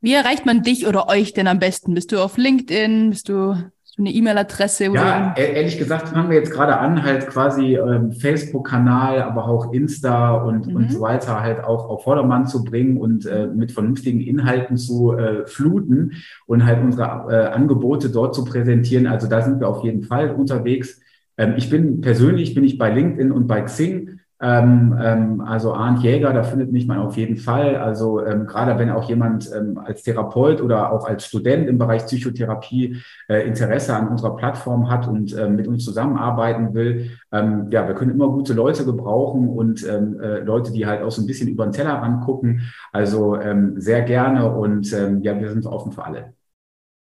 Wie 0.00 0.12
erreicht 0.12 0.46
man 0.46 0.62
dich 0.62 0.86
oder 0.86 1.08
euch 1.08 1.32
denn 1.32 1.48
am 1.48 1.58
besten? 1.58 1.94
Bist 1.94 2.12
du 2.12 2.22
auf 2.22 2.36
LinkedIn? 2.36 3.10
Bist 3.10 3.28
du 3.28 3.56
eine 3.98 4.10
E-Mail-Adresse? 4.10 4.84
Ja, 4.84 5.34
e-, 5.36 5.54
ehrlich 5.54 5.78
gesagt 5.78 6.08
fangen 6.08 6.30
wir 6.30 6.36
jetzt 6.36 6.52
gerade 6.52 6.78
an, 6.78 7.02
halt 7.02 7.26
quasi 7.28 7.76
ähm, 7.76 8.12
Facebook-Kanal, 8.12 9.22
aber 9.22 9.46
auch 9.48 9.72
Insta 9.72 10.34
und, 10.34 10.66
mhm. 10.66 10.76
und 10.76 10.92
so 10.92 11.00
weiter 11.00 11.40
halt 11.40 11.64
auch 11.64 11.88
auf 11.88 12.04
Vordermann 12.04 12.46
zu 12.46 12.64
bringen 12.64 12.96
und 12.96 13.26
äh, 13.26 13.46
mit 13.46 13.72
vernünftigen 13.72 14.20
Inhalten 14.20 14.76
zu 14.76 15.16
äh, 15.16 15.46
fluten 15.46 16.12
und 16.46 16.64
halt 16.64 16.82
unsere 16.82 17.26
äh, 17.30 17.46
Angebote 17.54 18.10
dort 18.10 18.34
zu 18.34 18.44
präsentieren. 18.44 19.06
Also 19.06 19.28
da 19.28 19.42
sind 19.42 19.60
wir 19.60 19.68
auf 19.68 19.82
jeden 19.84 20.02
Fall 20.02 20.30
unterwegs. 20.30 21.00
Ähm, 21.36 21.54
ich 21.56 21.70
bin 21.70 22.00
persönlich, 22.00 22.54
bin 22.54 22.64
ich 22.64 22.78
bei 22.78 22.90
LinkedIn 22.90 23.32
und 23.32 23.46
bei 23.46 23.62
Xing. 23.62 24.17
Ähm, 24.40 24.96
ähm, 25.02 25.40
also 25.40 25.74
Arndt 25.74 26.02
Jäger, 26.02 26.32
da 26.32 26.44
findet 26.44 26.70
mich 26.70 26.86
man 26.86 26.98
auf 26.98 27.16
jeden 27.16 27.36
Fall. 27.36 27.76
Also 27.76 28.24
ähm, 28.24 28.46
gerade 28.46 28.78
wenn 28.78 28.90
auch 28.90 29.08
jemand 29.08 29.50
ähm, 29.52 29.78
als 29.78 30.02
Therapeut 30.04 30.60
oder 30.60 30.92
auch 30.92 31.08
als 31.08 31.26
Student 31.26 31.68
im 31.68 31.78
Bereich 31.78 32.04
Psychotherapie 32.06 32.98
äh, 33.28 33.46
Interesse 33.46 33.96
an 33.96 34.08
unserer 34.08 34.36
Plattform 34.36 34.88
hat 34.90 35.08
und 35.08 35.36
ähm, 35.36 35.56
mit 35.56 35.66
uns 35.66 35.84
zusammenarbeiten 35.84 36.72
will, 36.72 37.10
ähm, 37.32 37.68
ja, 37.70 37.88
wir 37.88 37.94
können 37.94 38.12
immer 38.12 38.28
gute 38.28 38.52
Leute 38.52 38.84
gebrauchen 38.84 39.48
und 39.48 39.84
äh, 39.84 39.98
Leute, 40.40 40.72
die 40.72 40.86
halt 40.86 41.02
auch 41.02 41.10
so 41.10 41.22
ein 41.22 41.26
bisschen 41.26 41.48
über 41.48 41.66
den 41.66 41.72
Teller 41.72 41.94
rangucken. 41.94 42.62
Also 42.92 43.38
sehr 43.76 44.02
gerne 44.02 44.50
und 44.50 44.90
ja, 44.90 45.40
wir 45.40 45.50
sind 45.50 45.66
offen 45.66 45.92
für 45.92 46.04
alle. 46.04 46.37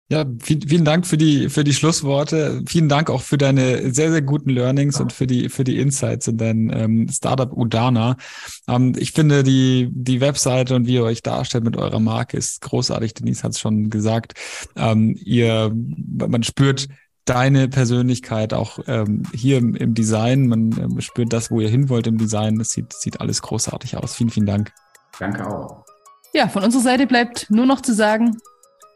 Ja, 0.10 0.26
viel, 0.42 0.60
vielen 0.68 0.84
Dank 0.86 1.08
für 1.08 1.18
die, 1.18 1.50
für 1.50 1.64
die 1.64 1.74
Schlussworte. 1.74 2.62
Vielen 2.68 2.90
Dank 2.90 3.10
auch 3.10 3.22
für 3.22 3.38
deine 3.38 3.94
sehr, 3.94 4.12
sehr 4.12 4.22
guten 4.22 4.50
Learnings 4.50 5.00
und 5.00 5.14
für 5.14 5.26
die, 5.26 5.50
für 5.50 5.64
die 5.64 5.80
Insights 5.80 6.28
in 6.28 6.38
dein 6.38 6.72
ähm, 6.76 7.08
Startup 7.10 7.52
Udana. 7.52 8.18
Ähm, 8.68 8.94
ich 8.98 9.14
finde 9.14 9.44
die, 9.44 9.90
die 9.92 10.22
Webseite 10.22 10.76
und 10.76 10.88
wie 10.88 10.96
ihr 10.96 11.04
euch 11.04 11.24
darstellt 11.24 11.64
mit 11.64 11.78
eurer 11.78 12.00
Marke 12.00 12.38
ist 12.38 12.62
großartig. 12.62 13.14
Denise 13.14 13.44
hat 13.44 13.54
es 13.54 13.60
schon 13.60 13.90
gesagt. 13.90 14.34
Ähm, 14.76 15.16
ihr, 15.24 15.74
man 15.74 16.44
spürt 16.44 16.90
deine 17.26 17.70
Persönlichkeit 17.70 18.54
auch 18.54 18.80
ähm, 18.88 19.24
hier 19.34 19.58
im, 19.58 19.74
im 19.74 19.94
Design. 19.94 20.48
Man 20.48 20.72
ähm, 20.78 21.02
spürt 21.02 21.32
das, 21.32 21.50
wo 21.50 21.62
ihr 21.62 21.70
hin 21.70 21.88
wollt 21.88 22.08
im 22.08 22.18
Design. 22.18 22.60
Das 22.60 22.72
sieht, 22.72 22.94
sieht 22.94 23.22
alles 23.22 23.42
großartig 23.42 23.98
aus. 23.98 24.16
Vielen, 24.16 24.30
vielen 24.30 24.46
Dank. 24.46 24.74
Danke 25.18 25.48
auch. 25.48 25.86
Ja, 26.34 26.50
von 26.50 26.64
unserer 26.64 26.82
Seite 26.82 27.08
bleibt 27.08 27.48
nur 27.50 27.66
noch 27.66 27.82
zu 27.82 27.94
sagen, 27.94 28.38